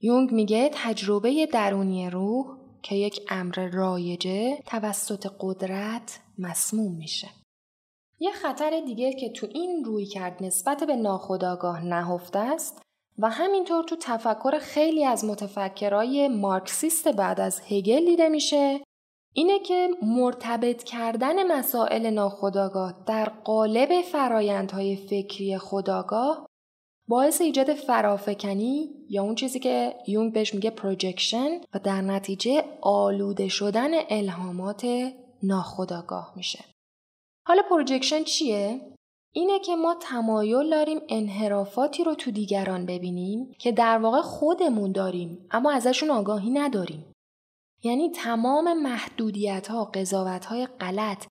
یونگ 0.01 0.31
میگه 0.31 0.69
تجربه 0.73 1.45
درونی 1.45 2.09
روح 2.09 2.45
که 2.83 2.95
یک 2.95 3.21
امر 3.29 3.69
رایجه 3.73 4.57
توسط 4.65 5.31
قدرت 5.39 6.19
مسموم 6.37 6.95
میشه. 6.95 7.27
یه 8.19 8.31
خطر 8.31 8.81
دیگه 8.85 9.13
که 9.13 9.29
تو 9.29 9.47
این 9.53 9.83
روی 9.85 10.05
کرد 10.05 10.43
نسبت 10.43 10.83
به 10.83 10.95
ناخودآگاه 10.95 11.85
نهفته 11.85 12.39
است 12.39 12.81
و 13.19 13.29
همینطور 13.29 13.83
تو 13.83 13.95
تفکر 13.99 14.59
خیلی 14.59 15.05
از 15.05 15.25
متفکرای 15.25 16.27
مارکسیست 16.27 17.07
بعد 17.07 17.39
از 17.39 17.61
هگل 17.69 18.05
دیده 18.05 18.29
میشه 18.29 18.81
اینه 19.33 19.59
که 19.59 19.89
مرتبط 20.01 20.83
کردن 20.83 21.57
مسائل 21.57 22.09
ناخودآگاه 22.09 23.03
در 23.07 23.29
قالب 23.29 24.01
فرایندهای 24.01 24.95
فکری 24.95 25.57
خودآگاه 25.57 26.47
باعث 27.07 27.41
ایجاد 27.41 27.73
فرافکنی 27.73 28.89
یا 29.09 29.23
اون 29.23 29.35
چیزی 29.35 29.59
که 29.59 29.95
یونگ 30.07 30.33
بهش 30.33 30.53
میگه 30.53 30.69
projection 30.69 31.49
و 31.73 31.79
در 31.83 32.01
نتیجه 32.01 32.63
آلوده 32.81 33.47
شدن 33.47 33.91
الهامات 34.09 34.87
ناخودآگاه 35.43 36.33
میشه. 36.35 36.65
حالا 37.47 37.61
projection 37.69 38.23
چیه؟ 38.23 38.81
اینه 39.33 39.59
که 39.59 39.75
ما 39.75 39.95
تمایل 39.95 40.69
داریم 40.69 40.99
انحرافاتی 41.09 42.03
رو 42.03 42.15
تو 42.15 42.31
دیگران 42.31 42.85
ببینیم 42.85 43.55
که 43.59 43.71
در 43.71 43.97
واقع 43.97 44.21
خودمون 44.21 44.91
داریم 44.91 45.47
اما 45.51 45.71
ازشون 45.71 46.09
آگاهی 46.09 46.49
نداریم. 46.49 47.13
یعنی 47.83 48.09
تمام 48.09 48.81
محدودیت 48.81 49.67
ها، 49.67 49.85
قضاوت 49.85 50.45
های 50.45 50.65
غلط، 50.65 51.25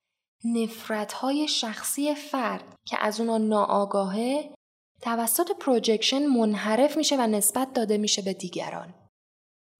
نفرت 0.44 1.12
های 1.12 1.48
شخصی 1.48 2.14
فرد 2.14 2.74
که 2.86 2.96
از 3.00 3.20
اونا 3.20 3.38
ناآگاهه 3.38 4.54
توسط 5.02 5.50
projection 5.52 6.26
منحرف 6.26 6.96
میشه 6.96 7.16
و 7.16 7.26
نسبت 7.26 7.72
داده 7.72 7.98
میشه 7.98 8.22
به 8.22 8.32
دیگران. 8.32 8.94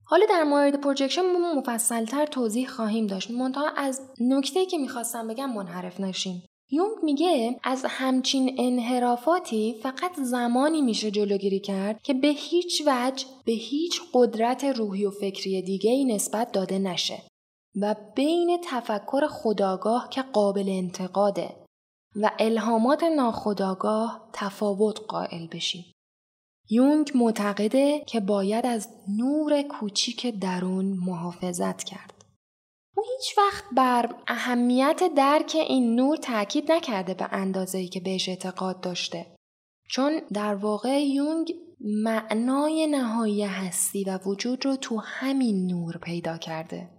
حالا 0.05 0.25
در 0.29 0.43
مورد 0.43 0.81
projection 0.81 1.21
مفصلتر 1.55 2.25
توضیح 2.25 2.67
خواهیم 2.67 3.07
داشت 3.07 3.31
منتها 3.31 3.69
از 3.69 4.01
نکته‌ای 4.19 4.65
که 4.65 4.77
می‌خواستم 4.77 5.27
بگم 5.27 5.53
منحرف 5.53 5.99
نشیم 5.99 6.43
یونگ 6.73 7.03
میگه 7.03 7.59
از 7.63 7.85
همچین 7.87 8.55
انحرافاتی 8.59 9.79
فقط 9.83 10.15
زمانی 10.15 10.81
میشه 10.81 11.11
جلوگیری 11.11 11.59
کرد 11.59 12.01
که 12.01 12.13
به 12.13 12.27
هیچ 12.27 12.83
وجه 12.87 13.25
به 13.45 13.51
هیچ 13.51 14.01
قدرت 14.13 14.63
روحی 14.63 15.05
و 15.05 15.11
فکری 15.11 15.61
دیگه 15.61 15.91
ای 15.91 16.05
نسبت 16.05 16.51
داده 16.51 16.79
نشه 16.79 17.23
و 17.81 17.95
بین 18.15 18.61
تفکر 18.63 19.27
خداگاه 19.27 20.09
که 20.09 20.21
قابل 20.21 20.65
انتقاده 20.67 21.55
و 22.15 22.31
الهامات 22.39 23.03
ناخداگاه 23.03 24.29
تفاوت 24.33 24.99
قائل 25.07 25.47
بشیم. 25.47 25.85
یونگ 26.69 27.11
معتقده 27.15 28.03
که 28.07 28.19
باید 28.19 28.65
از 28.65 28.89
نور 29.17 29.61
کوچیک 29.61 30.39
درون 30.39 30.85
محافظت 30.85 31.83
کرد. 31.83 32.20
او 33.01 33.07
هیچ 33.17 33.37
وقت 33.37 33.63
بر 33.71 34.15
اهمیت 34.27 35.01
درک 35.15 35.55
این 35.55 35.95
نور 35.95 36.17
تاکید 36.17 36.71
نکرده 36.71 37.13
به 37.13 37.27
اندازه‌ای 37.31 37.87
که 37.87 37.99
بهش 37.99 38.29
اعتقاد 38.29 38.81
داشته. 38.81 39.35
چون 39.89 40.21
در 40.33 40.55
واقع 40.55 41.03
یونگ 41.03 41.53
معنای 42.03 42.87
نهایی 42.87 43.43
هستی 43.43 44.03
و 44.03 44.19
وجود 44.25 44.65
رو 44.65 44.75
تو 44.75 44.97
همین 44.97 45.67
نور 45.67 45.97
پیدا 45.97 46.37
کرده. 46.37 46.89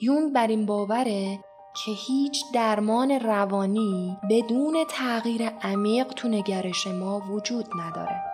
یونگ 0.00 0.32
بر 0.32 0.46
این 0.46 0.66
باوره 0.66 1.38
که 1.84 1.92
هیچ 2.06 2.44
درمان 2.54 3.10
روانی 3.10 4.16
بدون 4.30 4.84
تغییر 4.90 5.48
عمیق 5.48 6.06
تو 6.06 6.28
نگرش 6.28 6.86
ما 6.86 7.20
وجود 7.30 7.66
نداره. 7.80 8.27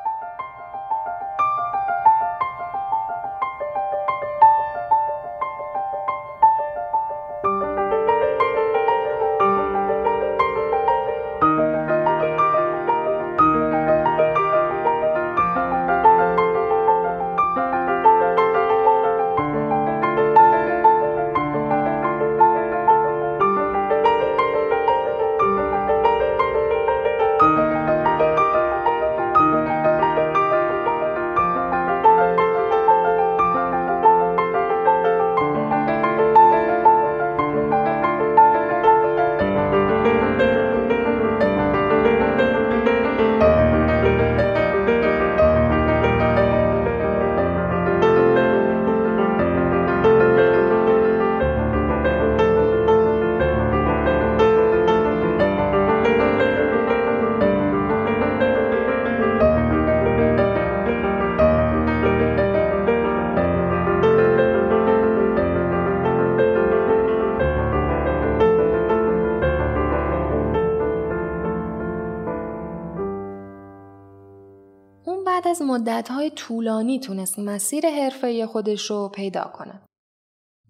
طولانی 76.44 77.00
تونست 77.00 77.38
مسیر 77.38 77.90
حرفه 77.90 78.46
خودش 78.46 78.90
رو 78.90 79.08
پیدا 79.08 79.44
کنه. 79.44 79.82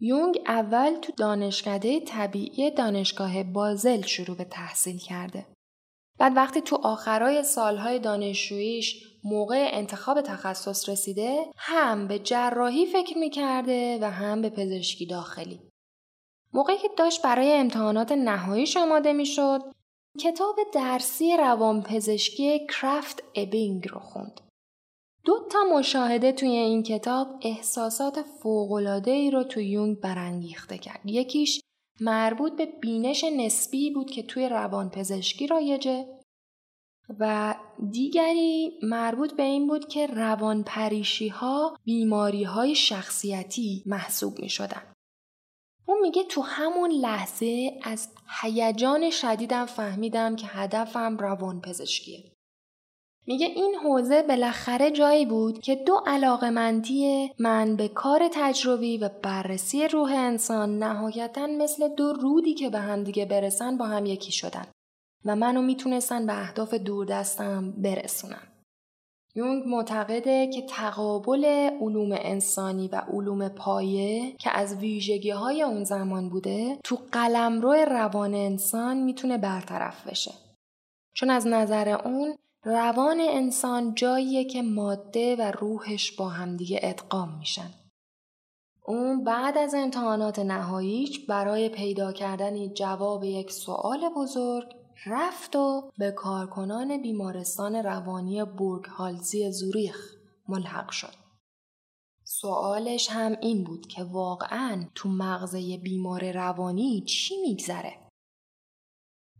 یونگ 0.00 0.42
اول 0.46 0.94
تو 1.02 1.12
دانشکده 1.12 2.00
طبیعی 2.00 2.70
دانشگاه 2.70 3.42
بازل 3.42 4.02
شروع 4.02 4.37
به 4.37 4.44
تحصیل 4.44 4.98
کرده. 4.98 5.46
بعد 6.18 6.37
وقتی 6.37 6.60
تو 6.60 6.76
آخرای 6.82 7.42
سالهای 7.42 7.98
دانشجوییش 7.98 9.02
موقع 9.24 9.68
انتخاب 9.72 10.20
تخصص 10.20 10.88
رسیده 10.88 11.44
هم 11.56 12.08
به 12.08 12.18
جراحی 12.18 12.87
فکر 12.87 13.18
می‌کرده 13.18 13.98
و 14.02 14.10
هم 14.10 14.42
به 14.42 14.50
پزشکی 14.50 15.06
داخلی. 15.06 15.60
موقعی 16.52 16.78
که 16.78 16.88
داشت 16.98 17.22
برای 17.22 17.52
امتحانات 17.52 18.12
نهاییش 18.12 18.76
آماده 18.76 19.12
می‌شد 19.12 19.60
کتاب 20.20 20.56
درسی 20.74 21.37
روانپزشکی 21.37 22.66
کرافت 22.66 23.22
ابینگ 23.34 23.88
رو 23.88 24.00
خوند. 24.00 24.40
دو 25.24 25.48
تا 25.50 25.58
مشاهده 25.78 26.32
توی 26.32 26.48
این 26.48 26.82
کتاب 26.82 27.28
احساسات 27.42 28.22
فوقلاده 28.22 29.10
ای 29.10 29.30
رو 29.30 29.44
توی 29.44 29.64
یونگ 29.64 30.00
برانگیخته 30.00 30.78
کرد. 30.78 31.00
یکیش 31.04 31.60
مربوط 32.00 32.56
به 32.56 32.66
بینش 32.66 33.24
نسبی 33.24 33.90
بود 33.90 34.10
که 34.10 34.22
توی 34.22 34.48
روانپزشکی 34.48 35.46
رایجه 35.46 36.06
و 37.20 37.54
دیگری 37.90 38.78
مربوط 38.82 39.32
به 39.32 39.42
این 39.42 39.66
بود 39.66 39.88
که 39.88 40.06
روانپریشی 40.06 41.28
ها 41.28 41.76
بیماری 41.84 42.42
های 42.42 42.74
شخصیتی 42.74 43.82
محسوب 43.87 44.38
می 44.38 44.48
شدن. 44.48 44.92
اون 45.87 46.00
میگه 46.00 46.24
تو 46.24 46.40
همون 46.40 46.90
لحظه 46.90 47.80
از 47.82 48.08
هیجان 48.42 49.10
شدیدم 49.10 49.66
فهمیدم 49.66 50.37
که 50.37 50.46
هدفم 50.46 51.16
روان 51.16 51.60
پزشکیه. 51.60 52.33
میگه 53.26 53.46
این 53.46 53.74
حوزه 53.74 54.22
بالاخره 54.22 54.90
جایی 54.90 55.26
بود 55.26 55.58
که 55.60 55.74
دو 55.74 56.00
علاقمندی 56.06 57.30
من 57.38 57.76
به 57.76 57.88
کار 57.88 58.28
تجربی 58.32 58.98
و 58.98 59.10
بررسی 59.22 59.88
روح 59.88 60.12
انسان 60.16 60.78
نهایتا 60.78 61.46
مثل 61.46 61.88
دو 61.88 62.12
رودی 62.12 62.54
که 62.54 62.70
به 62.70 62.78
هم 62.78 63.04
دیگه 63.04 63.24
برسن 63.24 63.76
با 63.76 63.87
هم 63.87 64.06
یکی 64.06 64.32
شدن 64.32 64.66
و 65.24 65.37
منو 65.37 65.62
می‌تونستن 65.62 66.26
به 66.26 66.40
اهداف 66.40 66.74
دوردستم 66.74 67.70
برسونن. 67.70 68.48
یونگ 69.37 69.66
معتقده 69.66 70.46
که 70.46 70.62
تقابل 70.62 71.44
علوم 71.80 72.12
انسانی 72.12 72.88
و 72.88 72.96
علوم 72.96 73.48
پایه 73.48 74.37
که 74.38 74.50
از 74.50 74.76
ویژگی 74.76 75.30
های 75.30 75.62
اون 75.62 75.84
زمان 75.84 76.28
بوده 76.28 76.78
تو 76.84 76.98
قلمرو 77.12 77.72
روان 77.72 78.34
انسان 78.34 78.96
می‌تونه 78.96 79.38
برطرف 79.38 80.06
بشه. 80.06 80.32
چون 81.14 81.30
از 81.30 81.46
نظر 81.46 81.88
اون 81.88 82.34
روان 82.66 83.20
انسان 83.20 83.94
جاییه 83.94 84.44
که 84.44 84.62
ماده 84.62 85.37
و 85.37 85.50
روحش 85.50 86.12
با 86.12 86.29
همدیگه 86.29 86.81
ادغام 86.83 87.38
میشن. 87.38 87.70
اون 88.87 89.24
بعد 89.24 89.59
از 89.59 89.74
امتحانات 89.74 90.38
نهاییش 90.38 91.27
برای 91.27 91.68
پیدا 91.68 92.12
کردن 92.12 92.68
جواب 92.68 93.24
یک 93.24 93.53
سوال 93.53 94.09
بزرگ 94.16 94.64
رفت 95.07 95.57
و 95.57 95.90
به 95.98 96.11
کارکنان 96.11 97.03
بیمارستان 97.03 97.74
روانی 97.74 98.44
بورگ 98.44 98.85
هالزی 98.85 99.53
زوریخ 99.53 100.14
ملحق 100.48 100.90
شد. 100.90 101.14
سوالش 102.24 103.11
هم 103.11 103.37
این 103.40 103.64
بود 103.64 103.87
که 103.87 104.05
واقعا 104.05 104.85
تو 104.94 105.09
مغزه 105.09 105.77
بیمار 105.77 106.33
روانی 106.33 107.05
چی 107.09 107.37
میگذره؟ 107.40 108.03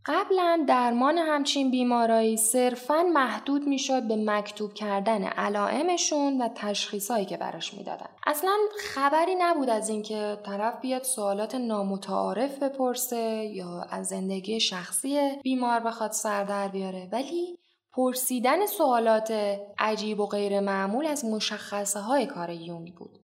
قبلا 0.07 0.65
درمان 0.67 1.17
همچین 1.17 1.71
بیمارایی 1.71 2.37
صرفا 2.37 3.03
محدود 3.03 3.67
می‌شد 3.67 4.07
به 4.07 4.15
مکتوب 4.15 4.73
کردن 4.73 5.23
علائمشون 5.23 6.41
و 6.41 6.49
تشخیصهایی 6.55 7.25
که 7.25 7.37
براش 7.37 7.73
می‌دادن. 7.73 8.07
اصلا 8.27 8.51
خبری 8.79 9.35
نبود 9.35 9.69
از 9.69 9.89
اینکه 9.89 10.37
طرف 10.45 10.81
بیاد 10.81 11.03
سوالات 11.03 11.55
نامتعارف 11.55 12.63
بپرسه 12.63 13.51
یا 13.53 13.85
از 13.89 14.07
زندگی 14.07 14.59
شخصی 14.59 15.19
بیمار 15.43 15.79
بخواد 15.79 16.11
سر 16.11 16.43
در 16.43 16.67
بیاره. 16.67 17.09
ولی 17.11 17.59
پرسیدن 17.93 18.65
سوالات 18.65 19.33
عجیب 19.77 20.19
و 20.19 20.25
غیر 20.25 20.59
معمول 20.59 21.05
از 21.05 21.25
مشخصه 21.25 21.99
های 21.99 22.25
کار 22.25 22.49
یونگ 22.49 22.93
بود. 22.95 23.24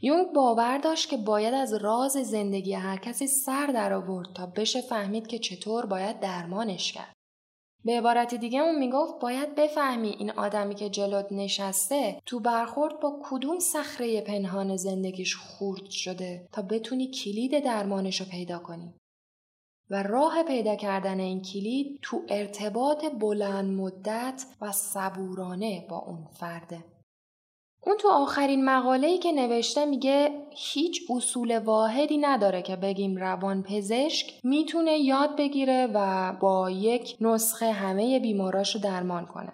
یونگ 0.00 0.32
باور 0.34 0.78
داشت 0.78 1.08
که 1.08 1.16
باید 1.16 1.54
از 1.54 1.74
راز 1.74 2.12
زندگی 2.12 2.72
هر 2.72 2.96
کسی 2.96 3.26
سر 3.26 3.66
در 3.66 3.92
آورد 3.92 4.32
تا 4.34 4.46
بشه 4.46 4.80
فهمید 4.80 5.26
که 5.26 5.38
چطور 5.38 5.86
باید 5.86 6.20
درمانش 6.20 6.92
کرد. 6.92 7.12
به 7.84 7.98
عبارت 7.98 8.34
دیگه 8.34 8.60
اون 8.60 8.78
می‌گفت 8.78 9.20
باید 9.20 9.54
بفهمی 9.54 10.08
این 10.08 10.30
آدمی 10.30 10.74
که 10.74 10.90
جلوت 10.90 11.26
نشسته 11.30 12.20
تو 12.26 12.40
برخورد 12.40 13.00
با 13.00 13.20
کدوم 13.30 13.58
صخره 13.58 14.20
پنهان 14.20 14.76
زندگیش 14.76 15.36
خورد 15.36 15.90
شده 15.90 16.48
تا 16.52 16.62
بتونی 16.62 17.10
کلید 17.10 17.64
درمانش 17.64 18.20
رو 18.20 18.26
پیدا 18.26 18.58
کنی. 18.58 18.94
و 19.90 20.02
راه 20.02 20.42
پیدا 20.42 20.76
کردن 20.76 21.20
این 21.20 21.42
کلید 21.42 21.98
تو 22.02 22.22
ارتباط 22.28 23.04
بلند 23.04 23.80
مدت 23.80 24.46
و 24.60 24.72
صبورانه 24.72 25.86
با 25.90 25.98
اون 25.98 26.26
فرده. 26.40 26.84
اون 27.82 27.96
تو 27.96 28.08
آخرین 28.08 28.64
مقاله‌ای 28.64 29.18
که 29.18 29.32
نوشته 29.32 29.84
میگه 29.84 30.46
هیچ 30.50 31.10
اصول 31.10 31.58
واحدی 31.58 32.18
نداره 32.18 32.62
که 32.62 32.76
بگیم 32.76 33.16
روان 33.16 33.62
پزشک 33.62 34.40
می‌تونه 34.44 34.98
یاد 34.98 35.36
بگیره 35.36 35.88
و 35.94 36.32
با 36.40 36.70
یک 36.70 37.16
نسخه 37.20 37.72
همه 37.72 38.20
بیماراش 38.20 38.74
رو 38.74 38.80
درمان 38.80 39.26
کنه. 39.26 39.52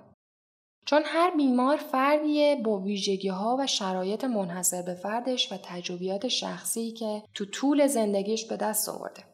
چون 0.86 1.02
هر 1.04 1.36
بیمار 1.36 1.76
فردیه 1.76 2.56
با 2.64 2.78
ویژگی 2.78 3.28
ها 3.28 3.56
و 3.60 3.66
شرایط 3.66 4.24
منحصر 4.24 4.82
به 4.82 4.94
فردش 4.94 5.52
و 5.52 5.56
تجربیات 5.62 6.28
شخصی 6.28 6.92
که 6.92 7.22
تو 7.34 7.44
طول 7.44 7.86
زندگیش 7.86 8.44
به 8.44 8.56
دست 8.56 8.88
آورده. 8.88 9.24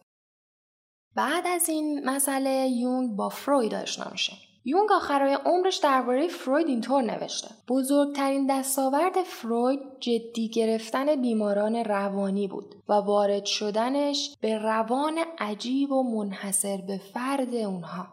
بعد 1.16 1.46
از 1.46 1.68
این 1.68 2.10
مسئله 2.10 2.68
یونگ 2.68 3.16
با 3.16 3.28
فروید 3.28 3.74
آشنا 3.74 4.06
میشه. 4.12 4.32
یونگ 4.64 4.92
آخرای 4.92 5.38
عمرش 5.44 5.76
درباره 5.76 6.28
فروید 6.28 6.66
اینطور 6.66 7.02
نوشته 7.02 7.48
بزرگترین 7.68 8.46
دستاورد 8.46 9.22
فروید 9.22 9.80
جدی 10.00 10.48
گرفتن 10.48 11.20
بیماران 11.22 11.76
روانی 11.76 12.48
بود 12.48 12.74
و 12.88 12.92
وارد 12.92 13.44
شدنش 13.44 14.36
به 14.40 14.58
روان 14.58 15.18
عجیب 15.38 15.92
و 15.92 16.02
منحصر 16.02 16.76
به 16.76 17.00
فرد 17.14 17.54
اونها 17.54 18.06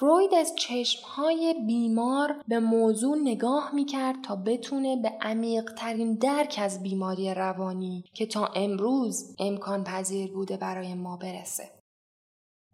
فروید 0.00 0.34
از 0.34 0.54
چشمهای 0.56 1.54
بیمار 1.66 2.42
به 2.48 2.58
موضوع 2.58 3.18
نگاه 3.18 3.74
می‌کرد 3.74 4.16
تا 4.24 4.36
بتونه 4.36 4.96
به 5.02 5.08
عمیقترین 5.20 6.14
درک 6.14 6.58
از 6.62 6.82
بیماری 6.82 7.34
روانی 7.34 8.04
که 8.14 8.26
تا 8.26 8.46
امروز 8.46 9.36
امکان 9.38 9.84
پذیر 9.84 10.32
بوده 10.32 10.56
برای 10.56 10.94
ما 10.94 11.16
برسه. 11.16 11.79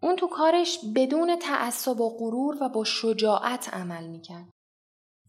اون 0.01 0.15
تو 0.15 0.27
کارش 0.27 0.79
بدون 0.95 1.35
تعصب 1.35 2.01
و 2.01 2.17
غرور 2.17 2.57
و 2.61 2.69
با 2.69 2.83
شجاعت 2.83 3.73
عمل 3.73 4.07
می‌کرد. 4.07 4.49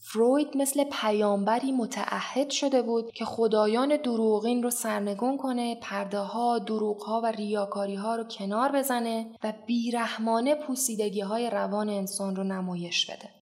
فروید 0.01 0.57
مثل 0.57 0.85
پیامبری 0.85 1.73
متعهد 1.73 2.51
شده 2.51 2.83
بود 2.83 3.13
که 3.13 3.25
خدایان 3.25 3.97
دروغین 3.97 4.63
رو 4.63 4.71
سرنگون 4.71 5.37
کنه، 5.37 5.79
پرده 5.83 6.19
ها، 6.19 6.59
دروغ 6.59 7.03
ها 7.03 7.21
و 7.25 7.27
ریاکاری 7.27 7.95
ها 7.95 8.17
رو 8.17 8.25
کنار 8.25 8.73
بزنه 8.73 9.37
و 9.45 9.53
بیرحمانه 9.67 10.55
پوسیدگی 10.55 11.21
های 11.21 11.51
روان 11.51 11.89
انسان 11.89 12.37
رو 12.37 12.45
نمایش 12.45 13.11
بده. 13.11 13.38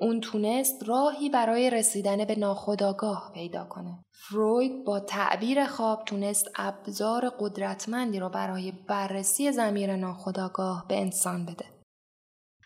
اون 0.00 0.20
تونست 0.20 0.88
راهی 0.88 1.28
برای 1.28 1.70
رسیدن 1.70 2.24
به 2.24 2.38
ناخودآگاه 2.38 3.30
پیدا 3.34 3.64
کنه. 3.64 4.04
فروید 4.12 4.84
با 4.84 5.00
تعبیر 5.00 5.66
خواب 5.66 6.04
تونست 6.04 6.50
ابزار 6.56 7.32
قدرتمندی 7.40 8.18
رو 8.18 8.28
برای 8.28 8.72
بررسی 8.72 9.52
زمیر 9.52 9.96
ناخودآگاه 9.96 10.84
به 10.88 11.00
انسان 11.00 11.46
بده. 11.46 11.64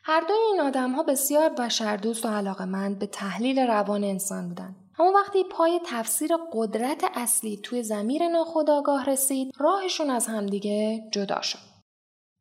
هر 0.04 0.20
دوی 0.20 0.36
این 0.50 0.60
آدم 0.60 0.92
ها 0.92 1.02
بسیار 1.02 1.48
بشردوست 1.48 2.26
و 2.26 2.28
علاقمند 2.28 2.98
به 2.98 3.06
تحلیل 3.06 3.58
روان 3.58 4.04
انسان 4.04 4.48
بودن. 4.48 4.76
اما 4.98 5.12
وقتی 5.12 5.44
پای 5.44 5.80
تفسیر 5.86 6.30
قدرت 6.52 7.04
اصلی 7.14 7.56
توی 7.62 7.82
زمیر 7.82 8.28
ناخودآگاه 8.28 9.04
رسید، 9.04 9.52
راهشون 9.58 10.10
از 10.10 10.26
همدیگه 10.26 11.00
جدا 11.12 11.40
شد. 11.40 11.72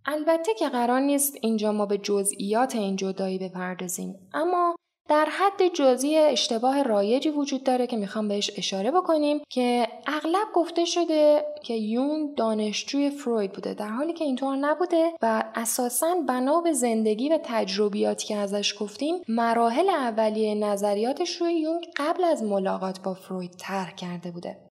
البته 0.06 0.54
که 0.54 0.70
قرار 0.70 1.00
نیست 1.00 1.38
اینجا 1.42 1.72
ما 1.72 1.86
به 1.86 1.98
جزئیات 1.98 2.76
این 2.76 2.96
جدایی 2.96 3.40
بپردازیم 3.40 4.30
اما 4.34 4.76
در 5.12 5.28
حد 5.32 5.68
جزئی 5.74 6.18
اشتباه 6.18 6.84
رایجی 6.84 7.30
وجود 7.30 7.64
داره 7.64 7.88
که 7.88 7.98
می‌خوام 7.98 8.28
بهش 8.28 8.52
اشاره 8.58 8.92
بکنیم 8.92 9.42
که 9.50 9.88
اغلب 10.08 10.48
گفته 10.54 10.86
شده 10.86 11.46
که 11.64 11.74
یون 11.74 12.34
دانشجوی 12.38 13.10
فروید 13.10 13.52
بوده 13.52 13.74
در 13.74 13.88
حالی 13.88 14.14
که 14.14 14.26
اینطور 14.26 14.56
نبوده 14.56 15.12
و 15.22 15.44
اساسا 15.56 16.16
بنا 16.28 16.62
به 16.62 16.74
زندگی 16.74 17.30
و 17.30 17.40
تجربیاتی 17.44 18.28
که 18.28 18.36
ازش 18.36 18.76
گفتیم 18.80 19.16
مراحل 19.28 19.90
اولیه 19.90 20.56
نظریاتش 20.56 21.42
روی 21.42 21.54
یونگ 21.54 21.88
قبل 21.98 22.24
از 22.24 22.44
ملاقات 22.44 23.00
با 23.00 23.14
فروید 23.14 23.52
طرح 23.58 23.96
کرده 23.96 24.32
بوده. 24.32 24.71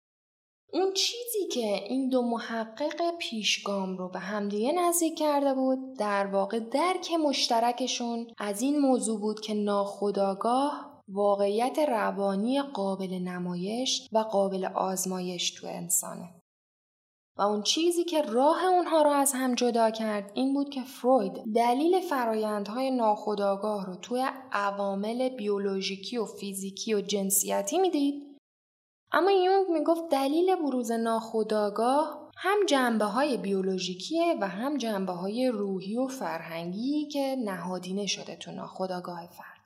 اون 0.74 0.94
چیزی 0.94 1.48
که 1.52 1.84
این 1.84 2.10
دو 2.10 2.22
محقق 2.22 3.18
پیشگام 3.20 3.98
رو 3.98 4.10
به 4.10 4.20
همدیگه 4.20 4.72
نزدیک 4.72 5.18
کرده 5.18 5.54
بود 5.54 5.98
در 5.98 6.28
واقع 6.28 6.60
درک 6.60 7.12
مشترکشون 7.12 8.28
از 8.38 8.62
این 8.62 8.80
موضوع 8.80 9.20
بود 9.20 9.40
که 9.40 9.54
ناخداگاه 9.54 11.02
واقعیت 11.08 11.80
روانی 11.80 12.62
قابل 12.62 13.14
نمایش 13.14 14.08
و 14.12 14.18
قابل 14.20 14.66
آزمایش 14.66 15.52
تو 15.52 15.68
انسانه. 15.68 16.30
و 17.38 17.42
اون 17.42 17.62
چیزی 17.62 18.04
که 18.04 18.22
راه 18.22 18.66
اونها 18.66 19.02
رو 19.02 19.10
از 19.10 19.34
هم 19.34 19.56
جدا 19.56 19.92
کرد 19.92 20.32
این 20.34 20.54
بود 20.54 20.70
که 20.70 20.82
فروید 20.82 21.44
دلیل 21.56 22.00
فرایندهای 22.00 22.92
ناخودآگاه 22.92 23.86
رو 23.86 23.96
توی 23.96 24.26
عوامل 24.52 25.30
بیولوژیکی 25.30 26.18
و 26.18 26.26
فیزیکی 26.26 26.94
و 26.94 27.02
جنسیتی 27.02 27.78
می‌دید 27.78 28.29
اما 29.12 29.32
یونگ 29.32 29.70
می‌گفت 29.70 30.10
دلیل 30.12 30.56
بروز 30.56 30.92
ناخودآگاه 30.92 32.30
هم 32.38 32.66
جنبه 32.68 33.06
های 33.06 33.38
بیولوژیکیه 33.38 34.36
و 34.42 34.48
هم 34.48 34.78
جنبه 34.78 35.12
های 35.12 35.48
روحی 35.48 35.98
و 35.98 36.08
فرهنگی 36.08 37.08
که 37.08 37.36
نهادینه 37.46 38.06
شده 38.06 38.36
تو 38.36 38.52
ناخودآگاه 38.52 39.28
فرد. 39.28 39.60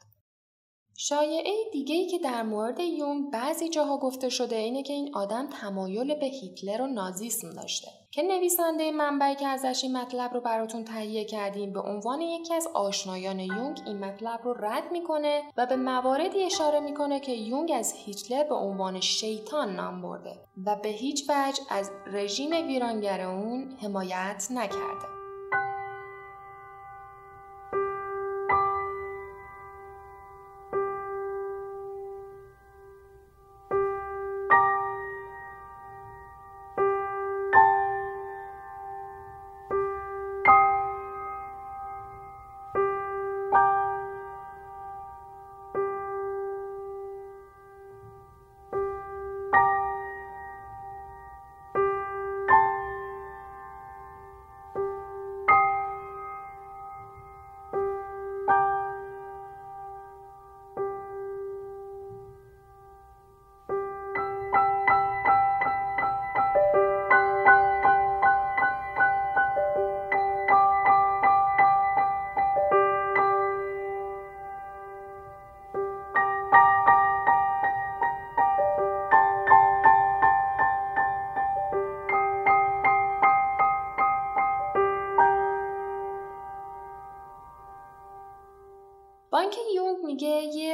شایعه 0.97 1.53
دیگه 1.71 1.95
ای 1.95 2.07
که 2.07 2.19
در 2.19 2.43
مورد 2.43 2.79
یون 2.79 3.29
بعضی 3.29 3.69
جاها 3.69 3.97
گفته 3.97 4.29
شده 4.29 4.55
اینه 4.55 4.83
که 4.83 4.93
این 4.93 5.15
آدم 5.15 5.49
تمایل 5.49 6.15
به 6.15 6.25
هیتلر 6.25 6.81
و 6.81 6.87
نازیسم 6.87 7.49
داشته 7.49 8.02
که 8.15 8.23
نویسنده 8.23 8.91
منبعی 8.91 9.35
که 9.35 9.47
ازش 9.47 9.83
این 9.83 9.97
مطلب 9.97 10.33
رو 10.33 10.41
براتون 10.41 10.83
تهیه 10.83 11.25
کردیم 11.25 11.73
به 11.73 11.79
عنوان 11.79 12.21
یکی 12.21 12.53
از 12.53 12.67
آشنایان 12.73 13.39
یونگ 13.39 13.81
این 13.85 14.05
مطلب 14.05 14.39
رو 14.43 14.53
رد 14.53 14.91
می‌کنه 14.91 15.41
و 15.57 15.65
به 15.65 15.75
مواردی 15.75 16.43
اشاره 16.43 16.79
می‌کنه 16.79 17.19
که 17.19 17.31
یونگ 17.31 17.71
از 17.75 17.93
هیتلر 17.93 18.43
به 18.43 18.55
عنوان 18.55 18.99
شیطان 18.99 19.75
نام 19.75 20.01
برده 20.01 20.35
و 20.65 20.75
به 20.75 20.89
هیچ 20.89 21.29
وجه 21.29 21.63
از 21.69 21.91
رژیم 22.05 22.51
ویرانگر 22.67 23.21
اون 23.21 23.77
حمایت 23.81 24.47
نکرده. 24.51 25.22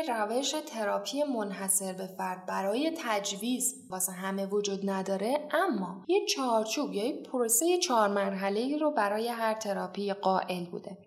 روش 0.07 0.51
تراپی 0.51 1.23
منحصر 1.23 1.93
به 1.93 2.07
فرد 2.17 2.45
برای 2.45 2.91
تجویز 2.97 3.87
واسه 3.89 4.11
همه 4.11 4.45
وجود 4.45 4.89
نداره 4.89 5.47
اما 5.51 6.05
یه 6.07 6.25
چارچوب 6.25 6.93
یا 6.93 7.05
یه 7.05 7.23
پروسه 7.23 7.77
چهار 7.77 8.09
مرحله 8.09 8.77
رو 8.77 8.91
برای 8.91 9.27
هر 9.27 9.53
تراپی 9.53 10.13
قائل 10.13 10.65
بوده. 10.65 10.97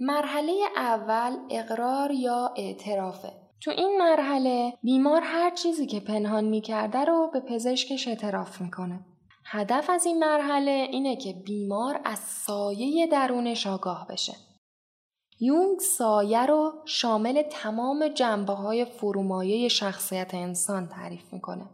مرحله 0.00 0.52
اول 0.76 1.36
اقرار 1.50 2.10
یا 2.10 2.54
اعترافه. 2.56 3.32
تو 3.60 3.70
این 3.70 3.98
مرحله 3.98 4.72
بیمار 4.82 5.20
هر 5.24 5.50
چیزی 5.50 5.86
که 5.86 6.00
پنهان 6.00 6.44
می‌کرده 6.44 7.04
رو 7.04 7.30
به 7.32 7.40
پزشکش 7.40 8.08
اعتراف 8.08 8.60
می‌کنه. 8.60 9.04
هدف 9.44 9.90
از 9.90 10.06
این 10.06 10.18
مرحله 10.18 10.88
اینه 10.90 11.16
که 11.16 11.32
بیمار 11.32 12.00
از 12.04 12.18
سایه 12.18 13.06
درونش 13.06 13.66
آگاه 13.66 14.06
بشه. 14.10 14.32
یونگ 15.40 15.78
سایه 15.78 16.46
رو 16.46 16.72
شامل 16.84 17.42
تمام 17.42 18.08
جنبه 18.08 18.52
های 18.52 18.84
فرومایه 18.84 19.68
شخصیت 19.68 20.34
انسان 20.34 20.86
تعریف 20.88 21.32
می‌کنه. 21.32 21.66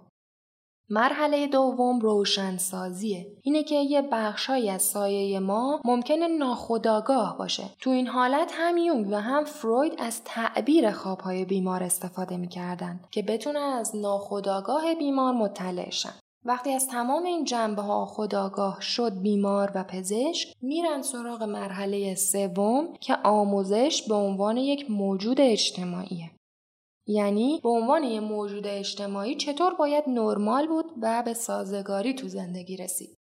مرحله 0.91 1.47
دوم 1.47 2.01
روشنسازیه. 2.01 3.27
اینه 3.43 3.65
که 3.65 3.75
یه 3.75 4.03
بخشهایی 4.12 4.71
از 4.71 4.83
سایه 4.83 5.41
ما 5.41 5.81
ممکنه 5.85 6.29
ناخودآگاه 6.29 7.39
باشه. 7.39 7.65
تو 7.81 7.91
این 7.91 8.07
حالت 8.07 8.53
هم 8.55 8.77
یونگ 8.77 9.09
و 9.11 9.15
هم 9.15 9.45
فروید 9.45 9.95
از 9.99 10.25
تعبیر 10.25 10.91
خوابهای 10.91 11.45
بیمار 11.45 11.83
استفاده 11.83 12.37
می‌کردن 12.37 13.01
که 13.11 13.23
بتونن 13.23 13.61
از 13.61 13.97
ناخودآگاه 13.97 14.95
بیمار 14.95 15.35
مطلع 15.35 15.91
شن. 15.91 16.15
وقتی 16.47 16.72
از 16.72 16.88
تمام 16.88 17.24
این 17.24 17.45
جنبه 17.45 17.82
ها 17.82 18.07
خداگاه 18.07 18.80
شد 18.80 19.20
بیمار 19.20 19.72
و 19.74 19.84
پزشک 19.84 20.55
میرن 20.62 21.03
سراغ 21.03 21.42
مرحله 21.42 22.14
سوم 22.14 22.92
که 23.01 23.16
آموزش 23.24 24.03
به 24.09 24.14
عنوان 24.14 24.57
یک 24.57 24.90
موجود 24.90 25.40
اجتماعیه. 25.40 26.30
یعنی 27.07 27.61
به 27.62 27.68
عنوان 27.68 28.05
یک 28.05 28.22
موجود 28.22 28.66
اجتماعی 28.66 29.34
چطور 29.34 29.74
باید 29.74 30.05
نرمال 30.07 30.66
بود 30.66 30.92
و 31.03 31.22
به 31.22 31.34
سازگاری 31.34 32.14
تو 32.14 32.28
زندگی 32.28 32.76
رسید. 32.76 33.18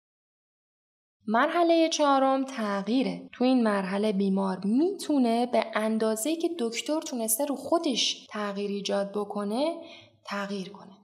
مرحله 1.26 1.88
چهارم 1.88 2.44
تغییره. 2.44 3.28
تو 3.32 3.44
این 3.44 3.62
مرحله 3.62 4.12
بیمار 4.12 4.60
می‌تونه 4.64 5.46
به 5.46 5.64
اندازه 5.74 6.36
که 6.36 6.50
دکتر 6.58 7.00
تونسته 7.00 7.44
رو 7.44 7.56
خودش 7.56 8.26
تغییر 8.30 8.70
ایجاد 8.70 9.12
بکنه 9.12 9.76
تغییر 10.24 10.68
کنه. 10.72 10.96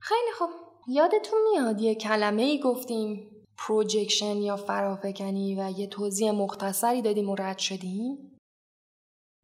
خیلی 0.00 0.32
خوب 0.38 0.63
یادتون 0.88 1.38
میاد 1.52 1.80
یه 1.80 1.94
کلمه 1.94 2.42
ای 2.42 2.60
گفتیم 2.60 3.30
پروجکشن 3.58 4.36
یا 4.36 4.56
فرافکنی 4.56 5.54
و 5.54 5.70
یه 5.78 5.86
توضیح 5.86 6.30
مختصری 6.30 7.02
دادیم 7.02 7.30
و 7.30 7.34
رد 7.34 7.58
شدیم؟ 7.58 8.38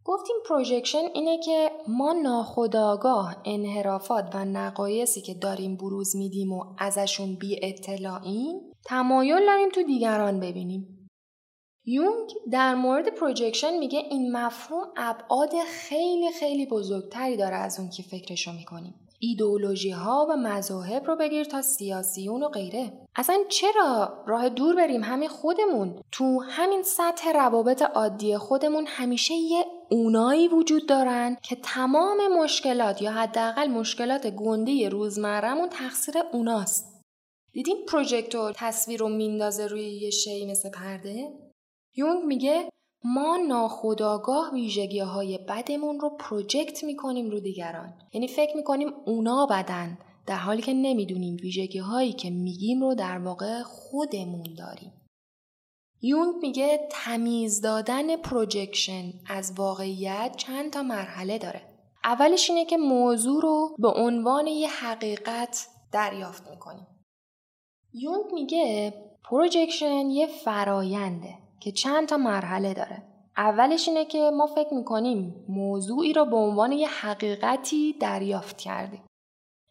گفتیم 0.04 0.36
projection 0.48 1.08
اینه 1.14 1.38
که 1.38 1.70
ما 1.88 2.12
ناخودآگاه 2.12 3.36
انحرافات 3.44 4.30
و 4.34 4.44
نقایصی 4.44 5.20
که 5.20 5.34
داریم 5.34 5.76
بروز 5.76 6.16
میدیم 6.16 6.52
و 6.52 6.64
ازشون 6.78 7.34
بی 7.34 7.60
اطلاعیم 7.62 8.72
تمایل 8.86 9.46
داریم 9.46 9.68
تو 9.68 9.82
دیگران 9.82 10.40
ببینیم. 10.40 11.08
یونگ 11.86 12.30
در 12.52 12.74
مورد 12.74 13.14
projection 13.14 13.78
میگه 13.78 13.98
این 13.98 14.36
مفهوم 14.36 14.92
ابعاد 14.96 15.50
خیلی 15.66 16.32
خیلی 16.32 16.66
بزرگتری 16.66 17.36
داره 17.36 17.56
از 17.56 17.80
اون 17.80 17.90
که 17.90 18.02
فکرشو 18.02 18.52
می‌کنیم. 18.52 18.99
ایدئولوژی 19.22 19.90
ها 19.90 20.26
و 20.30 20.36
مذاهب 20.36 21.04
رو 21.04 21.16
بگیر 21.16 21.44
تا 21.44 21.62
سیاسیون 21.62 22.42
و 22.42 22.48
غیره. 22.48 22.92
اصلا 23.16 23.38
چرا 23.48 24.24
راه 24.26 24.48
دور 24.48 24.76
بریم 24.76 25.04
همین 25.04 25.28
خودمون؟ 25.28 26.02
تو 26.12 26.40
همین 26.40 26.82
سطح 26.82 27.32
روابط 27.32 27.82
عادی 27.82 28.36
خودمون 28.36 28.84
همیشه 28.86 29.34
یه 29.34 29.64
اونایی 29.90 30.48
وجود 30.48 30.88
دارن 30.88 31.36
که 31.42 31.56
تمام 31.56 32.18
مشکلات 32.42 33.02
یا 33.02 33.12
حداقل 33.12 33.68
مشکلات 33.68 34.26
گنده 34.26 34.88
روزمرهمون 34.88 35.68
تقصیر 35.68 36.14
اوناست. 36.32 37.04
دیدین 37.52 37.76
پروژکتور 37.88 38.52
تصویر 38.56 39.00
رو 39.00 39.08
میندازه 39.08 39.66
روی 39.66 39.84
یه 39.84 40.10
شی 40.10 40.46
مثل 40.46 40.70
پرده؟ 40.70 41.28
یونگ 41.96 42.24
میگه 42.24 42.68
ما 43.04 43.36
ناخداگاه 43.48 44.50
ویژگی 44.52 44.98
های 44.98 45.38
بدمون 45.38 46.00
رو 46.00 46.10
پروژکت 46.10 46.84
می‌کنیم 46.84 47.30
رو 47.30 47.40
دیگران. 47.40 47.94
یعنی 48.12 48.28
فکر 48.28 48.56
می‌کنیم 48.56 48.92
اونا 49.06 49.46
بدن 49.46 49.98
در 50.26 50.36
حالی 50.36 50.62
که 50.62 50.74
نمی‌دونیم 50.74 51.36
ویژگی 51.42 51.78
هایی 51.78 52.12
که 52.12 52.30
میگیم 52.30 52.80
رو 52.80 52.94
در 52.94 53.18
واقع 53.18 53.62
خودمون 53.62 54.54
داریم. 54.58 54.92
یونگ 56.02 56.34
میگه 56.42 56.88
تمیز 56.90 57.60
دادن 57.60 58.16
projection 58.16 59.12
از 59.26 59.52
واقعیت 59.56 60.34
چند 60.36 60.72
تا 60.72 60.82
مرحله 60.82 61.38
داره. 61.38 61.62
اولش 62.04 62.50
اینه 62.50 62.64
که 62.64 62.76
موضوع 62.76 63.42
رو 63.42 63.76
به 63.78 63.88
عنوان 63.88 64.46
یه 64.46 64.68
حقیقت 64.68 65.66
دریافت 65.92 66.50
می‌کنیم. 66.50 66.86
یونگ 67.92 68.24
میگه 68.32 68.94
projection 69.24 70.10
یه 70.10 70.26
فراینده 70.26 71.34
که 71.60 71.72
چند 71.72 72.08
تا 72.08 72.16
مرحله 72.16 72.74
داره. 72.74 73.02
اولش 73.36 73.88
اینه 73.88 74.04
که 74.04 74.30
ما 74.34 74.46
فکر 74.46 74.74
می‌کنیم 74.74 75.44
موضوعی 75.48 76.12
رو 76.12 76.24
به 76.24 76.36
عنوان 76.36 76.72
یه 76.72 76.88
حقیقتی 76.88 77.92
دریافت 77.92 78.58
کردیم. 78.58 79.02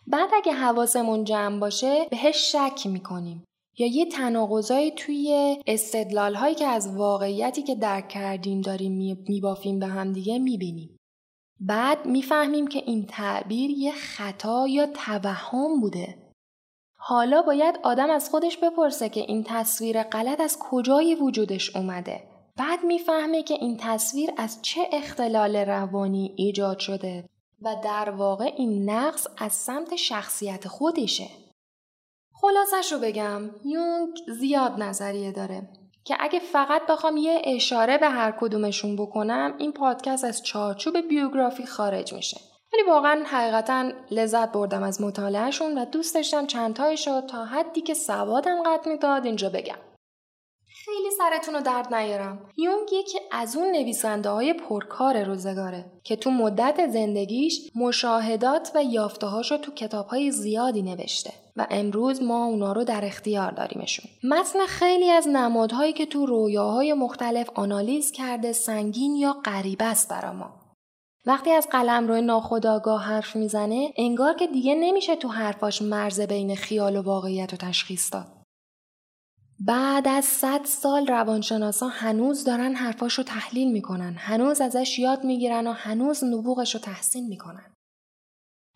بعد 0.07 0.29
اگه 0.33 0.53
حواسمون 0.53 1.23
جمع 1.23 1.59
باشه 1.59 2.07
بهش 2.11 2.55
شک 2.55 2.87
می‌کنیم 2.87 3.43
یا 3.77 3.87
یه 3.87 4.05
تناقضایی 4.05 4.91
توی 4.91 5.57
استدلال 5.67 6.35
هایی 6.35 6.55
که 6.55 6.65
از 6.65 6.95
واقعیتی 6.97 7.61
که 7.61 7.75
درک 7.75 8.09
کردیم 8.09 8.61
داریم 8.61 9.23
میبافیم 9.27 9.79
به 9.79 9.85
هم 9.85 10.13
دیگه 10.13 10.39
می‌بینیم. 10.39 10.97
بعد 11.59 12.05
می‌فهمیم 12.05 12.67
که 12.67 12.79
این 12.85 13.05
تعبیر 13.05 13.71
یه 13.71 13.91
خطا 13.91 14.67
یا 14.67 14.87
توهم 14.87 15.81
بوده. 15.81 16.28
حالا 17.09 17.41
باید 17.41 17.79
آدم 17.83 18.09
از 18.09 18.29
خودش 18.29 18.57
بپرسه 18.57 19.09
که 19.09 19.19
این 19.19 19.43
تصویر 19.47 20.03
غلط 20.03 20.41
از 20.41 20.57
کجای 20.59 21.15
وجودش 21.15 21.75
اومده. 21.75 22.23
بعد 22.57 22.83
می‌فهمه 22.83 23.43
که 23.43 23.53
این 23.53 23.77
تصویر 23.77 24.29
از 24.37 24.61
چه 24.61 24.81
اختلال 24.93 25.55
روانی 25.55 26.33
ایجاد 26.37 26.79
شده 26.79 27.29
و 27.61 27.75
در 27.83 28.09
واقع 28.09 28.53
این 28.57 28.89
نقص 28.89 29.27
از 29.37 29.53
سمت 29.53 29.95
شخصیت 29.95 30.67
خودشه. 30.67 31.27
خلاصش 32.33 32.91
رو 32.91 32.99
بگم 32.99 33.41
یونگ 33.65 34.09
زیاد 34.39 34.71
نظریه 34.77 35.31
داره 35.31 35.69
که 36.03 36.15
اگه 36.19 36.39
فقط 36.39 36.81
بخوام 36.89 37.17
یه 37.17 37.41
اشاره 37.43 37.97
به 37.97 38.09
هر 38.09 38.33
کدومشون 38.39 38.95
بکنم 38.95 39.53
این 39.57 39.71
پادکست 39.71 40.23
از 40.23 40.43
چارچوب 40.43 40.97
بیوگرافی 40.97 41.65
خارج 41.65 42.13
میشه 42.13 42.48
ولی 42.73 42.83
واقعا 42.87 43.23
حقیقتا 43.25 43.91
لذت 44.11 44.51
بردم 44.51 44.83
از 44.83 45.01
مطالعهشون 45.01 45.77
و 45.77 45.85
دوست 45.85 46.15
داشتم 46.15 46.45
چندتایش 46.45 47.07
رو 47.07 47.21
تا 47.21 47.45
حدی 47.45 47.81
که 47.81 47.93
سوادم 47.93 48.63
قد 48.63 48.87
می‌داد 48.87 49.25
اینجا 49.25 49.49
بگم. 49.49 49.77
خیلی 50.85 51.11
سرتون 51.17 51.53
رو 51.53 51.61
درد 51.61 51.93
نیارم. 51.93 52.49
یونگ 52.57 52.93
یکی 52.93 53.19
از 53.31 53.55
اون 53.55 53.71
نویسنده 53.71 54.29
های 54.29 54.53
پرکار 54.53 55.23
روزگاره 55.23 55.85
که 56.03 56.15
تو 56.15 56.31
مدت 56.31 56.87
زندگیش 56.87 57.71
مشاهدات 57.75 58.71
و 58.75 58.83
یافته 58.83 59.27
رو 59.27 59.57
تو 59.57 59.73
کتاب 59.73 60.07
های 60.07 60.31
زیادی 60.31 60.81
نوشته 60.81 61.33
و 61.55 61.67
امروز 61.69 62.23
ما 62.23 62.45
اونا 62.45 62.73
رو 62.73 62.83
در 62.83 63.05
اختیار 63.05 63.51
داریمشون. 63.51 64.05
متن 64.23 64.65
خیلی 64.65 65.09
از 65.09 65.27
نمادهایی 65.27 65.93
که 65.93 66.05
تو 66.05 66.25
رویاهای 66.25 66.93
مختلف 66.93 67.49
آنالیز 67.55 68.11
کرده 68.11 68.51
سنگین 68.51 69.15
یا 69.15 69.33
غریب 69.45 69.77
است 69.81 70.09
برا 70.09 70.33
ما. 70.33 70.58
وقتی 71.25 71.51
از 71.51 71.67
قلم 71.71 72.07
روی 72.07 72.21
ناخداگاه 72.21 73.03
حرف 73.03 73.35
می‌زنه 73.35 73.93
انگار 73.97 74.33
که 74.33 74.47
دیگه 74.47 74.75
نمیشه 74.75 75.15
تو 75.15 75.27
حرفاش 75.27 75.81
مرز 75.81 76.21
بین 76.21 76.55
خیال 76.55 76.95
و 76.95 77.01
واقعیت 77.01 77.53
و 77.53 77.57
تشخیص 77.57 78.13
داد. 78.13 78.27
بعد 79.65 80.07
از 80.07 80.25
صد 80.25 80.65
سال 80.65 81.07
روانشناسا 81.07 81.87
هنوز 81.87 82.43
دارن 82.43 82.75
حرفاش 82.75 83.13
رو 83.13 83.23
تحلیل 83.23 83.71
می‌کنن. 83.71 84.15
هنوز 84.17 84.61
ازش 84.61 84.99
یاد 84.99 85.23
می‌گیرن 85.23 85.67
و 85.67 85.71
هنوز 85.71 86.23
نبوغش 86.23 86.73
رو 86.73 86.81
تحسین 86.81 87.27
می‌کنن. 87.27 87.73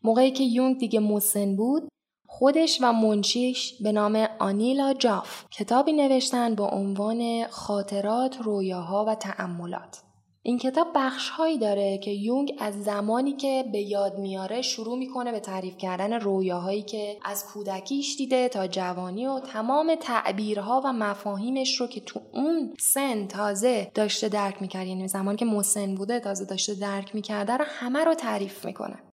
موقعی 0.04 0.32
که 0.32 0.44
یونگ 0.44 0.78
دیگه 0.78 1.00
مسن 1.00 1.56
بود 1.56 1.90
خودش 2.28 2.80
و 2.82 2.94
منشیش 2.94 3.82
به 3.82 3.92
نام 3.92 4.28
آنیلا 4.40 4.94
جاف 4.94 5.46
کتابی 5.52 5.94
نوشتن 5.94 6.56
با 6.56 6.70
عنوان 6.70 7.48
خاطرات، 7.48 8.42
رویاها 8.42 9.06
و 9.06 9.16
تأملات. 9.16 10.02
این 10.46 10.58
کتاب 10.58 10.88
بخش 10.96 11.30
هایی 11.30 11.58
داره 11.58 11.98
که 11.98 12.12
یونگ 12.12 12.56
از 12.60 12.84
زمانی 12.84 13.34
که 13.34 13.66
به 13.72 13.80
یاد 13.80 14.18
میاره 14.18 14.62
شروع 14.62 14.98
می‌کنه 14.98 15.32
به 15.32 15.40
تعریف 15.40 15.78
کردن 15.78 16.14
رویاهایی 16.14 16.82
که 16.82 17.18
از 17.26 17.46
کودکیش 17.46 18.16
دیده 18.18 18.50
تا 18.50 18.68
جوانی 18.68 19.26
و 19.26 19.40
تمام 19.40 19.96
تعبیرها 19.96 20.82
و 20.86 20.94
مفاهیمش 20.94 21.82
رو 21.82 21.88
که 21.88 22.02
تو 22.02 22.22
اون 22.34 22.74
سن 22.80 23.28
تازه 23.28 23.92
داشته 23.94 24.30
درک 24.30 24.62
می‌کرد. 24.62 24.88
یعنی 24.88 25.08
زمانی 25.08 25.38
که 25.38 25.46
مسن 25.46 25.96
بوده 25.96 26.20
تازه 26.20 26.46
داشته 26.46 26.74
درک 26.76 27.16
می‌کرده 27.16 27.54
رو 27.54 27.66
همه 27.68 28.04
رو 28.04 28.14
تعریف 28.14 28.66
می‌کنه. 28.66 29.13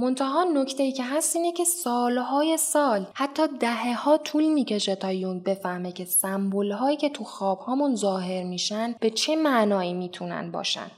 منتها 0.00 0.44
نکته 0.44 0.82
ای 0.82 0.92
که 0.92 1.04
هست 1.04 1.36
اینه 1.36 1.52
که 1.52 1.64
سالهای 1.64 2.56
سال 2.56 3.06
حتی 3.14 3.42
دهه 3.60 3.94
ها 3.94 4.18
طول 4.18 4.44
می‌کشه 4.48 4.94
تا 4.94 5.12
یونگ 5.12 5.42
بفهمه 5.42 5.92
که 5.92 6.04
سمبول 6.04 6.72
هایی 6.72 6.96
که 6.96 7.08
تو 7.08 7.24
خواب 7.24 7.58
هامون 7.58 7.94
ظاهر 7.94 8.42
میشن 8.42 8.94
به 9.00 9.10
چه 9.10 9.36
معنایی 9.36 9.94
می‌تونن 9.94 10.50
باشن. 10.50 10.90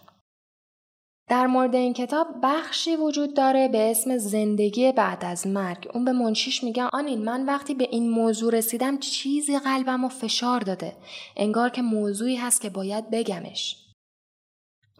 در 1.28 1.46
مورد 1.46 1.74
این 1.74 1.92
کتاب 1.92 2.26
بخشی 2.42 2.96
وجود 2.96 3.34
داره 3.36 3.68
به 3.68 3.90
اسم 3.90 4.16
زندگی 4.16 4.92
بعد 4.92 5.24
از 5.24 5.46
مرگ. 5.46 5.90
اون 5.94 6.04
به 6.04 6.12
منشیش 6.12 6.64
میگه 6.64 6.84
آنین 6.92 7.24
من 7.24 7.46
وقتی 7.46 7.74
به 7.74 7.88
این 7.90 8.10
موضوع 8.10 8.52
رسیدم 8.54 8.98
چیزی 8.98 9.58
قلبم 9.58 10.04
و 10.04 10.08
فشار 10.08 10.60
داده. 10.60 10.92
انگار 11.36 11.68
که 11.68 11.82
موضوعی 11.82 12.36
هست 12.36 12.60
که 12.60 12.70
باید 12.70 13.10
بگمش. 13.10 13.89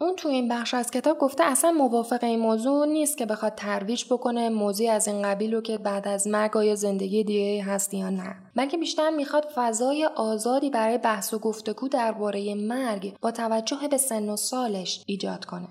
اون 0.01 0.15
تو 0.15 0.29
این 0.29 0.47
بخش 0.47 0.73
از 0.73 0.91
کتاب 0.91 1.17
گفته 1.17 1.43
اصلا 1.43 1.71
موافق 1.71 2.23
این 2.23 2.39
موضوع 2.39 2.85
نیست 2.85 3.17
که 3.17 3.25
بخواد 3.25 3.55
ترویج 3.55 4.05
بکنه 4.09 4.49
موضوع 4.49 4.89
از 4.89 5.07
این 5.07 5.21
قبیل 5.21 5.53
رو 5.53 5.61
که 5.61 5.77
بعد 5.77 6.07
از 6.07 6.27
مرگ 6.27 6.57
آیا 6.57 6.75
زندگی 6.75 7.23
دیگه 7.23 7.63
هست 7.63 7.93
یا 7.93 8.09
نه. 8.09 8.35
بلکه 8.55 8.77
بیشتر 8.77 9.09
می‌خواد 9.09 9.47
فضای 9.55 10.05
آزادی 10.05 10.69
برای 10.69 10.97
بحث 10.97 11.33
و 11.33 11.39
گفتگو 11.39 11.87
درباره 11.87 12.55
مرگ 12.55 13.13
با 13.21 13.31
توجه 13.31 13.87
به 13.91 13.97
سن 13.97 14.29
و 14.29 14.35
سالش 14.35 15.03
ایجاد 15.05 15.45
کنه. 15.45 15.67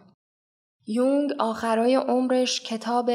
یونگ 0.87 1.33
آخرای 1.39 1.95
عمرش 1.95 2.61
کتاب 2.61 3.11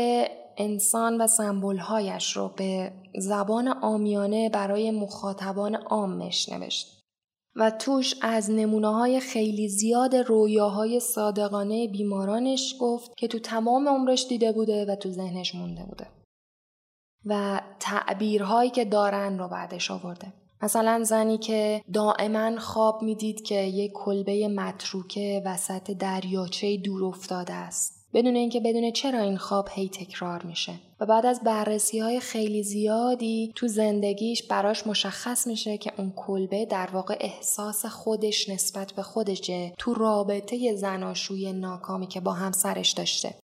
انسان 0.58 1.22
و 1.22 1.28
سمبولهایش 1.28 2.38
رو 2.38 2.52
به 2.58 2.92
زبان 3.18 3.68
آمیانه 3.68 4.50
برای 4.50 4.92
مخاطبان 4.92 5.76
عامش 5.76 6.50
نوشت. 6.50 6.95
و 7.56 7.72
توش 7.72 8.16
از 8.22 8.52
نمونه 8.52 8.88
های 8.88 9.20
خیلی 9.20 9.70
زیاد 9.70 10.16
رویاهای 10.16 11.00
صادقانه 11.00 11.88
بیمارانش 11.88 12.76
گفت 12.80 13.18
که 13.18 13.28
تو 13.28 13.40
تمام 13.40 13.90
عمرش 13.90 14.26
دیده 14.30 14.52
بوده 14.52 14.86
و 14.86 14.96
تو 14.96 15.12
ذهنش 15.12 15.56
مونده 15.56 15.84
بوده. 15.84 16.08
و 17.26 17.62
تعبیرهایی 17.80 18.70
که 18.70 18.86
دارن 18.86 19.40
رو 19.40 19.48
بعدش 19.48 19.92
آورده. 19.92 20.34
مثلا 20.62 21.04
زنی 21.04 21.38
که 21.38 21.82
دائما 21.94 22.60
خواب 22.60 23.02
می‌دید 23.02 23.42
که 23.42 23.56
یک 23.56 23.92
کلبه 23.92 24.48
متروکه 24.48 25.42
وسط 25.46 25.92
دریاچه 25.92 26.78
دور 26.78 27.04
افتاده 27.04 27.54
است. 27.54 27.95
بدون 28.16 28.36
اینکه 28.36 28.60
بدون 28.60 28.92
چرا 28.92 29.20
این 29.20 29.38
خواب 29.38 29.70
هی 29.72 29.90
تکرار 29.90 30.44
میشه. 30.44 30.74
و 31.00 31.06
بعد 31.06 31.26
از 31.26 31.42
بررسی 31.44 32.00
های 32.00 32.20
خیلی 32.20 32.64
زیادی 32.64 33.52
تو 33.56 33.68
زندگیش 33.68 34.44
براش 34.44 34.88
مشخص 34.88 35.48
میشه 35.48 35.78
که 35.78 35.92
اون 35.98 36.14
کلبه 36.16 36.66
در 36.66 36.90
واقع 36.94 37.18
احساس 37.20 37.86
خودش 37.86 38.50
نسبت 38.50 38.92
به 38.92 39.02
خودشه 39.02 39.74
تو 39.78 39.94
رابطه 39.94 40.76
زناشوی 40.76 41.54
ناکامی 41.54 42.08
که 42.08 42.20
با 42.20 42.34
همسرش 42.34 42.92
داشته. 42.92 43.36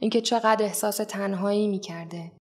اینکه 0.00 0.20
چقدر 0.20 0.64
احساس 0.64 0.96
تنهایی 0.96 1.68
می‌کرده. 1.68 2.32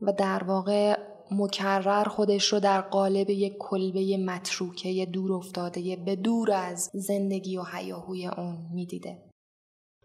و 0.00 0.12
در 0.12 0.44
واقع 0.44 0.98
مکرر 1.30 2.04
خودش 2.04 2.52
رو 2.52 2.60
در 2.60 2.80
قالب 2.80 3.30
یک 3.30 3.56
کلبه 3.58 4.16
متروکه 4.16 5.06
دور 5.06 5.32
افتاده 5.32 5.96
به 5.96 6.16
دور 6.16 6.52
از 6.52 6.90
زندگی 6.94 7.56
و 7.56 7.62
حیاهوی 7.62 8.26
اون 8.26 8.56
می‌دیده. 8.72 9.22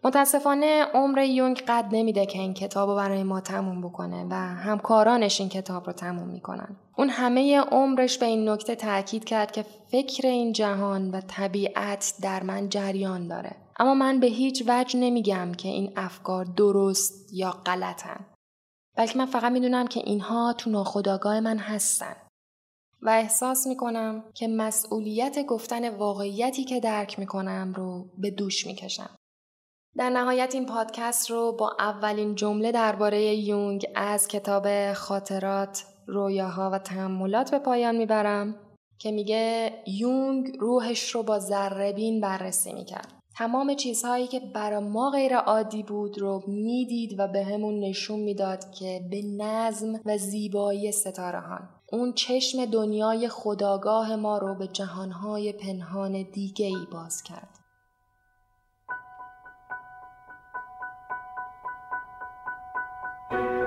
متاسفانه 0.03 0.85
عمر 0.93 1.23
یونگ 1.23 1.63
قد 1.67 1.85
نمیده 1.91 2.25
که 2.25 2.39
این 2.39 2.53
کتاب 2.53 2.89
رو 2.89 2.95
برای 2.95 3.23
ما 3.23 3.41
تموم 3.41 3.81
بکنه 3.81 4.27
و 4.29 4.33
همکارانش 4.35 5.39
این 5.39 5.49
کتاب 5.49 5.87
رو 5.87 5.93
تموم 5.93 6.27
می‌کنن. 6.27 6.75
اون 6.97 7.09
همه 7.09 7.59
عمرش 7.59 8.17
به 8.17 8.25
این 8.25 8.49
نکته 8.49 8.75
تاکید 8.75 9.23
کرد 9.23 9.51
که 9.51 9.65
فکر 9.91 10.27
این 10.27 10.51
جهان 10.51 11.11
و 11.11 11.21
طبیعت 11.21 12.13
در 12.21 12.43
من 12.43 12.69
جریان 12.69 13.27
داره. 13.27 13.55
اما 13.79 13.93
من 13.93 14.19
به 14.19 14.27
هیچ 14.27 14.63
وجه 14.67 14.99
نمیگم 14.99 15.51
که 15.51 15.69
این 15.69 15.93
افکار 15.95 16.45
درست 16.45 17.33
یا 17.33 17.51
غلطن. 17.51 18.25
بلکه 18.97 19.17
من 19.17 19.25
فقط 19.25 19.51
می‌دونم 19.51 19.87
که 19.87 19.99
اینها 19.99 20.53
تو 20.53 20.69
ناخودآگاه 20.69 21.39
من 21.39 21.57
هستن. 21.57 22.15
و 23.01 23.09
احساس 23.09 23.67
می‌کنم 23.67 24.23
که 24.33 24.47
مسئولیت 24.47 25.45
گفتن 25.45 25.89
واقعیتی 25.89 26.63
که 26.63 26.79
درک 26.79 27.19
می‌کنم 27.19 27.73
رو 27.75 28.05
به 28.17 28.31
دوش 28.31 28.67
می‌کشم. 28.67 29.09
در 29.97 30.09
نهایت 30.09 30.55
این 30.55 30.65
پادکست 30.65 31.31
رو 31.31 31.51
با 31.59 31.75
اولین 31.79 32.35
جمله 32.35 32.71
درباره 32.71 33.35
یونگ 33.35 33.85
از 33.95 34.27
کتاب 34.27 34.93
خاطرات، 34.93 35.83
رویاها 36.07 36.69
و 36.73 36.79
تحملات 36.79 37.51
به 37.51 37.59
پایان 37.59 37.95
می‌برم 37.95 38.55
که 38.99 39.11
میگه 39.11 39.73
یونگ 39.87 40.57
روحش 40.59 41.09
رو 41.09 41.23
با 41.23 41.39
ذربین 41.39 42.21
بررسی 42.21 42.73
می‌کرد. 42.73 43.07
تمام 43.37 43.75
چیزهایی 43.75 44.27
که 44.27 44.39
برای 44.39 44.83
ما 44.83 45.09
غیر 45.09 45.35
عادی 45.35 45.83
بود 45.83 46.19
رو 46.19 46.43
می‌دید 46.47 47.19
و 47.19 47.27
به 47.27 47.43
همون 47.43 47.79
نشون 47.79 48.19
می‌داد 48.19 48.71
که 48.71 49.01
به 49.11 49.21
نظم 49.37 49.99
و 50.05 50.17
زیبایی 50.17 50.91
ستارهان 50.91 51.69
اون 51.91 52.13
چشم 52.13 52.65
دنیای 52.65 53.29
خداگاه 53.29 54.15
ما 54.15 54.37
رو 54.37 54.55
به 54.55 54.67
جهانهای 54.67 55.53
پنهان 55.53 56.25
دیگه 56.33 56.65
ای 56.65 56.87
باز 56.91 57.23
کرد. 57.23 57.60
thank 63.31 63.51
you 63.51 63.60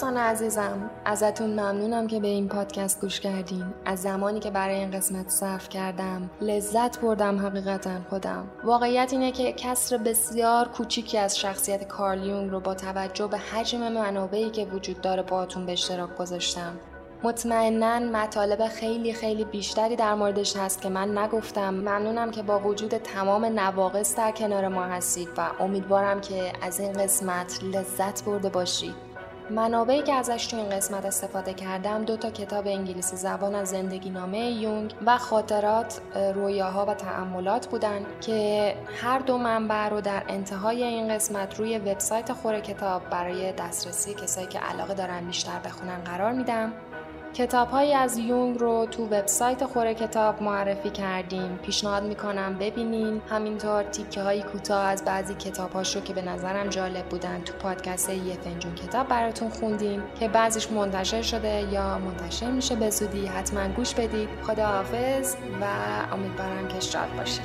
دوستان 0.00 0.16
عزیزم 0.16 0.90
ازتون 1.04 1.50
ممنونم 1.50 2.06
که 2.06 2.20
به 2.20 2.28
این 2.28 2.48
پادکست 2.48 3.00
گوش 3.00 3.20
کردین. 3.20 3.64
از 3.84 4.02
زمانی 4.02 4.40
که 4.40 4.50
برای 4.50 4.74
این 4.74 4.90
قسمت 4.90 5.28
صرف 5.28 5.68
کردم 5.68 6.30
لذت 6.40 7.00
بردم 7.00 7.46
حقیقتا 7.46 7.90
خودم. 8.10 8.50
واقعیت 8.64 9.12
اینه 9.12 9.32
که 9.32 9.52
کسر 9.52 9.96
بسیار 9.96 10.68
کوچیکی 10.68 11.18
از 11.18 11.38
شخصیت 11.38 11.88
کارلیونگ 11.88 12.50
رو 12.50 12.60
با 12.60 12.74
توجه 12.74 13.26
به 13.26 13.38
حجم 13.38 13.92
منابعی 13.92 14.50
که 14.50 14.64
وجود 14.64 15.00
داره 15.00 15.22
باهاتون 15.22 15.66
به 15.66 15.72
اشتراک 15.72 16.16
گذاشتم. 16.16 16.72
مطمئنا 17.22 17.98
مطالب 17.98 18.68
خیلی 18.68 19.12
خیلی 19.12 19.44
بیشتری 19.44 19.96
در 19.96 20.14
موردش 20.14 20.56
هست 20.56 20.82
که 20.82 20.88
من 20.88 21.18
نگفتم. 21.18 21.74
ممنونم 21.74 22.30
که 22.30 22.42
با 22.42 22.58
وجود 22.58 22.90
تمام 22.90 23.44
نواقص 23.44 24.16
در 24.16 24.30
کنار 24.30 24.68
ما 24.68 24.84
هستید 24.84 25.28
و 25.36 25.50
امیدوارم 25.60 26.20
که 26.20 26.52
از 26.62 26.80
این 26.80 26.92
قسمت 26.92 27.60
لذت 27.62 28.24
برده 28.24 28.48
باشید. 28.48 29.09
منابعی 29.50 30.02
که 30.02 30.14
ازش 30.14 30.46
تو 30.46 30.56
این 30.56 30.68
قسمت 30.68 31.04
استفاده 31.04 31.54
کردم 31.54 32.04
دو 32.04 32.16
تا 32.16 32.30
کتاب 32.30 32.66
انگلیسی 32.66 33.16
زبان 33.16 33.54
از 33.54 33.68
زندگی 33.68 34.10
نامه 34.10 34.50
یونگ 34.50 34.94
و 35.06 35.18
خاطرات 35.18 36.00
رویاها 36.34 36.86
و 36.86 36.94
تعملات 36.94 37.66
بودن 37.66 38.06
که 38.20 38.74
هر 39.02 39.18
دو 39.18 39.38
منبع 39.38 39.88
رو 39.88 40.00
در 40.00 40.22
انتهای 40.28 40.82
این 40.82 41.14
قسمت 41.14 41.58
روی 41.58 41.78
وبسایت 41.78 42.32
خور 42.32 42.60
کتاب 42.60 43.02
برای 43.10 43.52
دسترسی 43.52 44.14
کسایی 44.14 44.46
که 44.46 44.58
علاقه 44.58 44.94
دارن 44.94 45.26
بیشتر 45.26 45.58
بخونن 45.64 45.98
قرار 46.04 46.32
میدم. 46.32 46.72
کتابهایی 47.34 47.94
از 47.94 48.18
یونگ 48.18 48.58
رو 48.58 48.86
تو 48.90 49.06
وبسایت 49.06 49.64
خوره 49.64 49.94
کتاب 49.94 50.42
معرفی 50.42 50.90
کردیم. 50.90 51.58
پیشنهاد 51.62 52.02
می‌کنم 52.02 52.58
ببینین. 52.58 53.22
همینطور 53.28 53.82
تیکه 53.82 54.22
های 54.22 54.42
کوتاه 54.42 54.84
از 54.84 55.04
بعضی 55.04 55.34
کتابهاش 55.34 55.96
رو 55.96 56.02
که 56.02 56.12
به 56.12 56.22
نظرم 56.22 56.68
جالب 56.68 57.04
بودن 57.04 57.42
تو 57.42 57.52
پادکست 57.52 58.10
یه 58.10 58.34
فنجون 58.34 58.74
کتاب 58.74 59.08
براتون 59.08 59.48
خوندیم 59.48 60.02
که 60.20 60.28
بعضیش 60.28 60.70
منتشر 60.70 61.22
شده 61.22 61.72
یا 61.72 61.98
منتشر 61.98 62.50
میشه 62.50 62.74
به 62.74 62.90
زودی. 62.90 63.26
حتما 63.26 63.68
گوش 63.68 63.94
بدید. 63.94 64.28
خدا 64.42 64.66
حافظ 64.66 65.34
و 65.60 65.64
امیدوارم 66.12 66.68
که 66.68 66.80
شاد 66.80 67.08
باشید 67.16 67.40